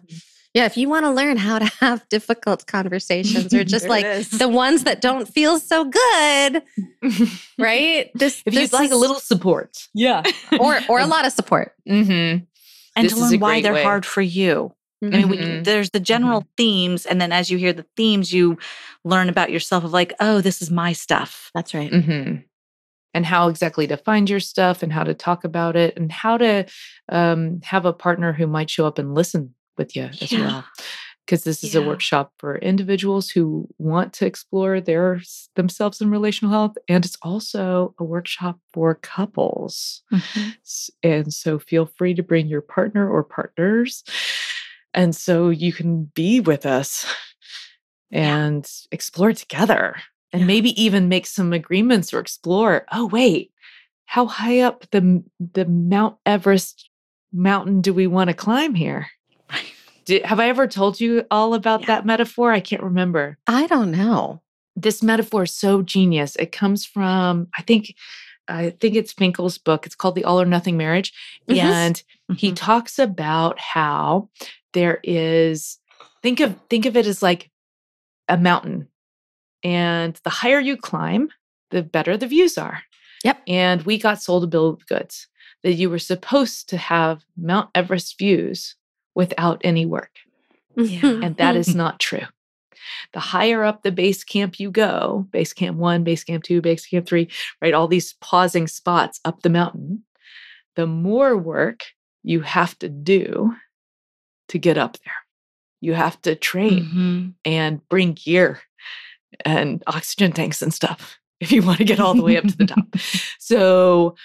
Yeah. 0.53 0.65
If 0.65 0.77
you 0.77 0.87
want 0.87 1.05
to 1.05 1.11
learn 1.11 1.37
how 1.37 1.59
to 1.59 1.65
have 1.79 2.07
difficult 2.09 2.67
conversations 2.67 3.53
or 3.53 3.63
just 3.63 3.87
like 3.95 4.05
the 4.29 4.47
ones 4.47 4.83
that 4.85 5.01
don't 5.01 5.27
feel 5.27 5.59
so 5.59 5.85
good, 5.85 6.63
right? 7.59 8.11
This, 8.15 8.41
if 8.45 8.53
this 8.53 8.71
you'd 8.71 8.73
like 8.73 8.91
a 8.91 8.95
little 8.95 9.19
support. 9.19 9.87
yeah, 9.93 10.23
or 10.59 10.79
or 10.89 10.99
a 10.99 11.05
lot 11.07 11.25
of 11.25 11.33
support. 11.33 11.73
Mm-hmm. 11.89 12.43
and 12.95 13.05
This 13.05 13.13
to 13.13 13.19
learn 13.19 13.39
why 13.39 13.61
they're 13.61 13.73
way. 13.73 13.83
hard 13.83 14.05
for 14.05 14.21
you. 14.21 14.73
I 15.03 15.17
mean, 15.17 15.29
we, 15.29 15.37
Mhm. 15.37 15.63
there's 15.65 15.89
the 15.91 15.99
general 15.99 16.45
themes, 16.57 17.05
and 17.05 17.19
then 17.19 17.31
as 17.31 17.49
you 17.51 17.57
hear 17.57 17.73
the 17.73 17.85
themes, 17.97 18.31
you 18.31 18.57
learn 19.03 19.27
about 19.29 19.51
yourself 19.51 19.83
of 19.83 19.91
like, 19.91 20.13
oh, 20.19 20.41
this 20.41 20.61
is 20.61 20.71
my 20.71 20.93
stuff. 20.93 21.51
That's 21.53 21.73
right. 21.73 21.93
hmm 21.93 22.35
And 23.13 23.25
how 23.25 23.47
exactly 23.49 23.85
to 23.87 23.97
find 23.97 24.29
your 24.29 24.39
stuff 24.39 24.81
and 24.81 24.91
how 24.93 25.03
to 25.03 25.13
talk 25.13 25.43
about 25.43 25.75
it 25.75 25.95
and 25.97 26.11
how 26.11 26.37
to 26.37 26.65
um, 27.09 27.59
have 27.63 27.85
a 27.85 27.93
partner 27.93 28.33
who 28.33 28.47
might 28.47 28.69
show 28.69 28.87
up 28.87 28.97
and 28.97 29.13
listen 29.13 29.53
with 29.77 29.95
you 29.95 30.03
as 30.21 30.31
Yeah. 30.31 30.41
well. 30.41 30.65
Because 31.25 31.45
this 31.45 31.63
is 31.63 31.73
a 31.73 31.81
workshop 31.81 32.33
for 32.37 32.57
individuals 32.57 33.29
who 33.29 33.67
want 33.77 34.11
to 34.13 34.25
explore 34.25 34.81
their 34.81 35.21
themselves 35.55 36.01
in 36.01 36.09
relational 36.09 36.51
health, 36.51 36.75
and 36.89 37.05
it's 37.05 37.17
also 37.21 37.95
a 37.97 38.03
workshop 38.03 38.59
for 38.73 38.95
couples. 38.95 40.01
S- 40.65 40.89
And 41.01 41.33
so 41.33 41.59
feel 41.59 41.85
free 41.85 42.13
to 42.15 42.23
bring 42.23 42.47
your 42.47 42.59
partner 42.61 43.09
or 43.09 43.23
partners. 43.23 44.03
And 44.93 45.15
so 45.15 45.49
you 45.49 45.73
can 45.73 46.05
be 46.15 46.39
with 46.39 46.65
us 46.65 47.05
and 48.11 48.69
explore 48.91 49.33
together 49.33 49.95
and 50.31 50.41
Yeah. 50.41 50.47
maybe 50.47 50.81
even 50.81 51.09
make 51.09 51.25
some 51.25 51.53
agreements 51.53 52.13
or 52.13 52.19
explore. 52.19 52.85
Oh, 52.91 53.07
wait, 53.07 53.51
how 54.05 54.25
high 54.27 54.59
up 54.59 54.85
the, 54.91 55.23
the 55.53 55.65
Mount 55.65 56.17
Everest 56.25 56.89
mountain 57.31 57.81
do 57.81 57.93
we 57.93 58.05
want 58.07 58.29
to 58.29 58.33
climb 58.35 58.75
here? 58.75 59.07
Did, 60.05 60.25
have 60.25 60.39
I 60.39 60.49
ever 60.49 60.67
told 60.67 60.99
you 60.99 61.25
all 61.31 61.53
about 61.53 61.81
Yeah. 61.81 61.87
that 61.87 62.05
metaphor? 62.05 62.51
I 62.51 62.59
can't 62.59 62.83
remember. 62.83 63.37
I 63.47 63.67
don't 63.67 63.91
know. 63.91 64.41
this 64.75 65.03
metaphor 65.03 65.43
is 65.43 65.51
so 65.55 65.81
genius. 65.83 66.35
It 66.35 66.51
comes 66.51 66.83
from, 66.85 67.47
I 67.57 67.61
think, 67.61 67.93
I 68.47 68.71
think 68.71 68.95
it's 68.95 69.13
Finkel's 69.13 69.57
book. 69.57 69.85
It's 69.85 69.95
called 69.95 70.15
The 70.15 70.23
All 70.25 70.39
or 70.41 70.45
Nothing 70.45 70.77
Marriage. 70.77 71.13
Mhm. 71.49 71.57
And 71.57 72.03
he 72.37 72.51
Mhm. 72.51 72.55
talks 72.55 72.99
about 72.99 73.59
how 73.59 74.29
there 74.73 74.99
is 75.03 75.79
think 76.21 76.39
of 76.39 76.55
think 76.69 76.85
of 76.85 76.95
it 76.97 77.05
as 77.07 77.21
like 77.21 77.49
a 78.27 78.37
mountain. 78.37 78.87
And 79.63 80.19
the 80.23 80.29
higher 80.29 80.59
you 80.59 80.75
climb, 80.77 81.29
the 81.71 81.83
better 81.83 82.17
the 82.17 82.27
views 82.27 82.57
are. 82.57 82.83
Yep. 83.23 83.41
And 83.47 83.81
we 83.83 83.97
got 83.97 84.21
sold 84.21 84.43
a 84.43 84.47
bill 84.47 84.67
of 84.67 84.85
goods 84.87 85.27
that 85.63 85.73
you 85.73 85.89
were 85.89 85.99
supposed 85.99 86.67
to 86.69 86.77
have 86.77 87.23
Mount 87.37 87.69
Everest 87.73 88.17
views 88.17 88.75
without 89.15 89.61
any 89.63 89.85
work. 89.85 90.11
Yeah. 90.75 91.19
And 91.21 91.37
that 91.37 91.55
is 91.55 91.75
not 91.75 91.99
true. 91.99 92.25
The 93.13 93.19
higher 93.19 93.63
up 93.63 93.83
the 93.83 93.91
base 93.91 94.23
camp 94.23 94.59
you 94.59 94.71
go, 94.71 95.27
base 95.31 95.53
camp 95.53 95.77
one, 95.77 96.03
base 96.03 96.23
camp 96.23 96.43
two, 96.43 96.61
base 96.61 96.85
camp 96.85 97.07
three, 97.07 97.29
right? 97.61 97.73
All 97.73 97.87
these 97.87 98.13
pausing 98.21 98.67
spots 98.67 99.19
up 99.25 99.41
the 99.41 99.49
mountain, 99.49 100.03
the 100.75 100.87
more 100.87 101.37
work 101.37 101.83
you 102.23 102.41
have 102.41 102.77
to 102.79 102.89
do 102.89 103.53
to 104.49 104.57
get 104.57 104.77
up 104.77 104.97
there. 105.03 105.13
You 105.81 105.93
have 105.93 106.21
to 106.23 106.35
train 106.35 106.85
Mhm. 106.85 107.33
and 107.45 107.87
bring 107.89 108.13
gear 108.13 108.61
and 109.45 109.83
oxygen 109.87 110.31
tanks 110.31 110.61
and 110.61 110.73
stuff 110.73 111.17
if 111.39 111.51
you 111.51 111.61
want 111.63 111.79
to 111.79 111.83
get 111.83 111.99
all 111.99 112.13
the 112.13 112.21
way 112.23 112.37
up 112.37 112.45
to 112.45 112.57
the 112.57 112.65
top. 112.67 112.85
So 113.39 114.15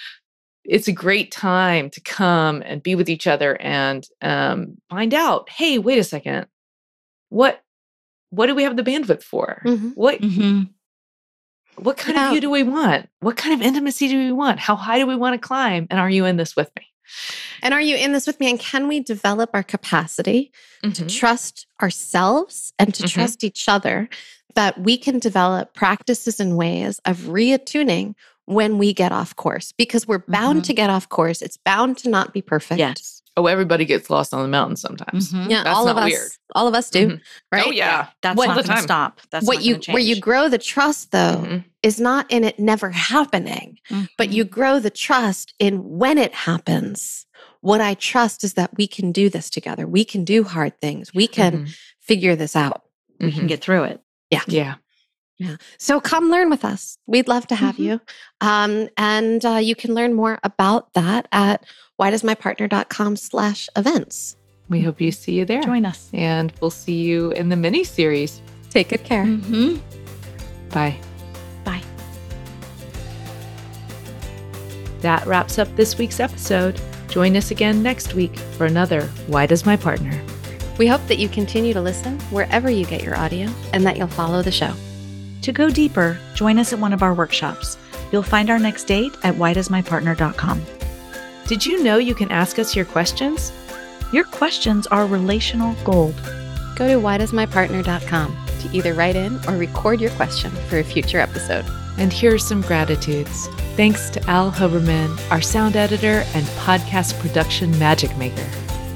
it's 0.64 0.86
a 0.86 0.92
great 0.92 1.32
time 1.32 1.90
to 1.90 2.00
come 2.02 2.62
and 2.64 2.82
be 2.82 2.94
with 2.94 3.08
each 3.08 3.26
other 3.26 3.60
and 3.60 4.06
um, 4.22 4.76
find 4.90 5.12
out. 5.14 5.48
Hey, 5.50 5.78
wait 5.78 5.98
a 5.98 6.04
second. 6.04 6.46
What 7.30 7.60
what 8.30 8.46
do 8.46 8.54
we 8.54 8.62
have 8.62 8.76
the 8.76 8.82
bandwidth 8.82 9.22
for? 9.22 9.62
Mhm. 9.64 9.92
What 9.94 10.20
Mhm. 10.20 10.70
what 11.76 11.96
kind 11.96 12.16
Yeah. 12.16 12.26
of 12.26 12.32
view 12.32 12.40
do 12.40 12.50
we 12.50 12.62
want? 12.64 13.08
What 13.20 13.36
kind 13.36 13.54
of 13.54 13.62
intimacy 13.64 14.08
do 14.08 14.18
we 14.18 14.32
want? 14.32 14.58
How 14.58 14.74
high 14.74 14.98
do 14.98 15.06
we 15.06 15.14
want 15.16 15.40
to 15.40 15.46
climb? 15.46 15.86
And 15.90 16.00
are 16.00 16.10
you 16.10 16.24
in 16.24 16.36
this 16.36 16.56
with 16.56 16.70
me? 16.76 16.86
And 17.62 17.72
are 17.72 17.80
you 17.80 17.96
in 17.96 18.12
this 18.12 18.26
with 18.26 18.38
me? 18.40 18.50
And 18.50 18.58
can 18.58 18.88
we 18.88 19.00
develop 19.00 19.50
our 19.54 19.62
capacity 19.62 20.50
to 20.82 20.88
Mhm. 20.90 21.08
trust 21.18 21.66
ourselves 21.80 22.72
and 22.78 22.92
to 22.94 23.04
Mhm. 23.04 23.10
trust 23.12 23.44
each 23.44 23.68
other 23.68 24.08
that 24.54 24.80
we 24.80 24.98
can 24.98 25.18
develop 25.20 25.72
practices 25.72 26.40
and 26.40 26.56
ways 26.56 27.00
of 27.04 27.16
reattuning 27.28 28.14
when 28.46 28.76
we 28.76 28.92
get 28.92 29.12
off 29.12 29.36
course? 29.36 29.72
Because 29.72 30.06
we're 30.08 30.24
bound 30.26 30.62
Mhm. 30.62 30.64
to 30.66 30.74
get 30.74 30.90
off 30.90 31.08
course. 31.08 31.40
It's 31.42 31.56
bound 31.58 31.96
to 31.98 32.08
not 32.10 32.32
be 32.34 32.42
perfect. 32.42 32.78
Yes. 32.80 33.17
Oh, 33.38 33.46
everybody 33.46 33.84
gets 33.84 34.10
lost 34.10 34.34
on 34.34 34.42
the 34.42 34.48
mountain 34.48 34.76
sometimes. 34.76 35.32
Mhm. 35.32 35.48
Yeah, 35.50 35.62
That's 35.62 35.76
all 35.76 35.88
of 35.88 35.96
us, 35.96 36.10
weird. 36.10 36.30
all 36.56 36.66
of 36.66 36.74
us 36.74 36.90
do, 36.90 37.06
Mhm. 37.08 37.20
right? 37.52 37.64
Oh 37.66 37.70
yeah. 37.70 38.08
That's 38.20 38.36
What- 38.36 38.48
not 38.48 38.56
the 38.56 38.62
going 38.62 38.66
to 38.66 38.72
time. 38.74 38.82
stop. 38.82 39.20
That's 39.30 39.46
what 39.46 39.56
not 39.58 39.64
you 39.64 39.74
gonna 39.74 39.92
where 39.94 40.02
you 40.02 40.18
grow 40.20 40.48
the 40.48 40.58
trust 40.58 41.12
though 41.12 41.44
Mhm. 41.46 41.64
is 41.82 42.00
not 42.00 42.26
in 42.30 42.42
it 42.44 42.58
never 42.58 42.90
happening, 42.90 43.78
but 44.16 44.30
you 44.30 44.44
grow 44.44 44.80
the 44.80 44.90
trust 44.90 45.54
in 45.58 45.74
when 45.98 46.18
it 46.18 46.34
happens. 46.34 47.26
What 47.60 47.80
I 47.80 47.94
trust 47.94 48.42
is 48.44 48.54
that 48.54 48.76
we 48.76 48.86
can 48.88 49.12
do 49.12 49.28
this 49.28 49.48
together. 49.50 49.86
We 49.86 50.04
can 50.04 50.24
do 50.24 50.42
hard 50.44 50.80
things. 50.80 51.14
We 51.14 51.26
can 51.28 51.66
Mhm. 51.66 51.76
figure 52.00 52.34
this 52.36 52.56
out. 52.56 52.82
we 53.20 53.32
can 53.32 53.46
get 53.48 53.60
through 53.60 53.82
it. 53.82 54.00
Yeah, 54.30 54.42
yeah. 54.46 54.74
So 55.78 56.00
come 56.00 56.30
learn 56.30 56.50
with 56.50 56.64
us. 56.64 56.98
We'd 57.06 57.28
love 57.28 57.46
to 57.48 57.54
have 57.54 57.76
Mhm. 57.76 57.84
you. 57.84 58.00
Um, 58.40 58.88
and 58.96 59.44
uh, 59.44 59.56
you 59.56 59.74
can 59.76 59.94
learn 59.94 60.14
more 60.14 60.38
about 60.42 60.92
that 60.94 61.28
at 61.32 61.64
whydoesmypartner.com 62.00 63.16
slash 63.16 63.68
events. 63.76 64.36
We 64.68 64.80
hope 64.82 65.00
you 65.00 65.12
see 65.12 65.32
you 65.32 65.44
there. 65.44 65.62
Join 65.62 65.86
us. 65.86 66.10
And 66.12 66.52
we'll 66.60 66.70
see 66.70 67.02
you 67.02 67.30
in 67.32 67.48
the 67.48 67.56
mini 67.56 67.84
series. 67.84 68.42
Take 68.70 68.88
good 68.90 69.04
care. 69.04 69.24
Mm-hmm. 69.24 69.76
Bye. 70.70 70.96
Bye. 71.64 71.82
That 75.00 75.24
wraps 75.26 75.58
up 75.58 75.74
this 75.76 75.96
week's 75.96 76.20
episode. 76.20 76.80
Join 77.08 77.36
us 77.36 77.50
again 77.50 77.82
next 77.82 78.14
week 78.14 78.36
for 78.36 78.66
another 78.66 79.02
Why 79.28 79.46
Does 79.46 79.64
My 79.64 79.76
Partner? 79.76 80.20
We 80.78 80.86
hope 80.86 81.04
that 81.06 81.18
you 81.18 81.28
continue 81.28 81.72
to 81.72 81.80
listen 81.80 82.18
wherever 82.30 82.68
you 82.70 82.84
get 82.84 83.02
your 83.02 83.16
audio 83.16 83.48
and 83.72 83.86
that 83.86 83.96
you'll 83.96 84.06
follow 84.08 84.42
the 84.42 84.50
show. 84.52 84.74
To 85.42 85.52
go 85.52 85.70
deeper, 85.70 86.18
join 86.34 86.58
us 86.58 86.72
at 86.72 86.78
one 86.78 86.92
of 86.92 87.02
our 87.02 87.14
workshops. 87.14 87.78
You'll 88.12 88.22
find 88.22 88.50
our 88.50 88.58
next 88.58 88.84
date 88.84 89.16
at 89.22 89.34
whydoesmypartner.com. 89.34 90.62
Did 91.46 91.64
you 91.64 91.82
know 91.82 91.98
you 91.98 92.14
can 92.14 92.30
ask 92.30 92.58
us 92.58 92.76
your 92.76 92.84
questions? 92.84 93.52
Your 94.12 94.24
questions 94.24 94.86
are 94.88 95.06
relational 95.06 95.74
gold. 95.84 96.14
Go 96.76 96.86
to 96.88 96.94
whydoesmypartner.com 96.94 98.36
to 98.60 98.76
either 98.76 98.94
write 98.94 99.16
in 99.16 99.36
or 99.46 99.56
record 99.56 100.00
your 100.00 100.10
question 100.10 100.50
for 100.68 100.78
a 100.78 100.84
future 100.84 101.20
episode. 101.20 101.64
And 101.98 102.12
here's 102.12 102.46
some 102.46 102.62
gratitudes. 102.62 103.48
Thanks 103.76 104.10
to 104.10 104.30
Al 104.30 104.52
Huberman, 104.52 105.18
our 105.30 105.40
sound 105.40 105.76
editor 105.76 106.24
and 106.34 106.46
podcast 106.46 107.18
production 107.20 107.76
magic 107.78 108.16
maker. 108.16 108.44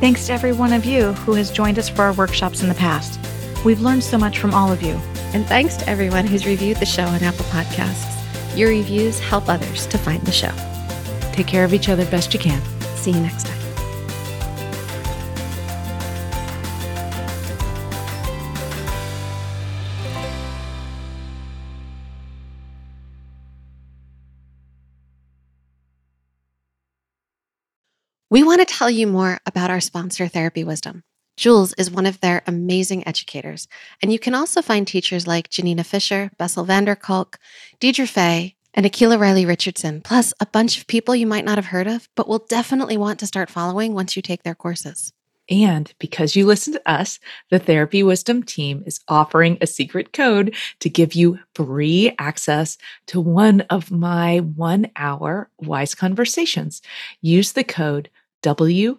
Thanks 0.01 0.27
to 0.27 0.33
every 0.33 0.53
one 0.53 0.73
of 0.73 0.85
you 0.85 1.13
who 1.13 1.35
has 1.35 1.51
joined 1.51 1.79
us 1.79 1.89
for 1.89 2.03
our 2.03 2.13
workshops 2.13 2.63
in 2.63 2.69
the 2.69 2.75
past. 2.75 3.21
We've 3.65 3.81
learned 3.81 4.03
so 4.03 4.19
much 4.19 4.39
from 4.39 4.55
all 4.55 4.73
of 4.73 4.83
you. 4.83 5.01
And 5.35 5.47
thanks 5.47 5.77
to 5.79 5.89
everyone 5.89 6.27
who's 6.27 6.45
reviewed 6.45 6.77
the 6.77 6.87
show 6.87 7.05
on 7.05 7.23
Apple 7.23 7.47
Podcasts. 7.47 8.57
Your 8.57 8.69
reviews 8.69 9.19
help 9.19 9.49
others 9.49 9.87
to 9.87 9.99
find 9.99 10.23
the 10.23 10.33
show. 10.33 10.53
Take 11.33 11.47
care 11.47 11.65
of 11.65 11.73
each 11.73 11.89
other 11.89 12.05
best 12.07 12.35
you 12.35 12.41
can. 12.41 12.61
See 12.97 13.13
you 13.13 13.21
next 13.21 13.47
time. 13.47 13.63
We 28.33 28.43
want 28.43 28.67
to 28.67 28.75
tell 28.75 28.89
you 28.89 29.07
more 29.07 29.39
about 29.45 29.71
our 29.71 29.81
sponsor, 29.81 30.27
Therapy 30.27 30.65
Wisdom. 30.65 31.03
Jules 31.37 31.73
is 31.75 31.91
one 31.91 32.07
of 32.07 32.21
their 32.21 32.43
amazing 32.47 33.07
educators, 33.07 33.69
and 34.01 34.13
you 34.13 34.19
can 34.19 34.35
also 34.35 34.63
find 34.63 34.87
teachers 34.87 35.27
like 35.27 35.49
Janina 35.49 35.85
Fisher, 35.85 36.31
Bessel 36.39 36.65
van 36.65 36.85
der 36.85 36.95
Kolk, 36.95 37.39
Deirdre 37.81 38.07
Fay, 38.07 38.55
and 38.75 38.87
Akila 38.87 39.19
Riley 39.19 39.47
Richardson, 39.47 40.01
plus 40.03 40.33
a 40.41 40.47
bunch 40.47 40.79
of 40.79 40.87
people 40.87 41.15
you 41.17 41.27
might 41.27 41.45
not 41.45 41.59
have 41.59 41.67
heard 41.67 41.87
of, 41.87 42.09
but 42.15 42.29
will 42.29 42.47
definitely 42.49 42.97
want 42.97 43.19
to 43.21 43.27
start 43.27 43.51
following 43.51 43.95
once 43.95 44.17
you 44.17 44.23
take 44.23 44.43
their 44.43 44.55
courses. 44.55 45.13
And 45.51 45.93
because 45.99 46.37
you 46.37 46.47
listen 46.47 46.73
to 46.75 46.91
us, 46.91 47.19
the 47.51 47.59
Therapy 47.59 48.03
Wisdom 48.03 48.43
team 48.43 48.83
is 48.87 49.01
offering 49.09 49.59
a 49.61 49.67
secret 49.67 50.13
code 50.13 50.55
to 50.81 50.89
give 50.89 51.15
you 51.15 51.39
free 51.55 52.15
access 52.19 52.79
to 53.07 53.21
one 53.21 53.63
of 53.63 53.91
my 53.91 54.39
one 54.39 54.91
hour 54.97 55.51
wise 55.59 55.95
conversations. 55.95 56.81
Use 57.21 57.53
the 57.53 57.65
code 57.65 58.09
WDMP 58.43 58.99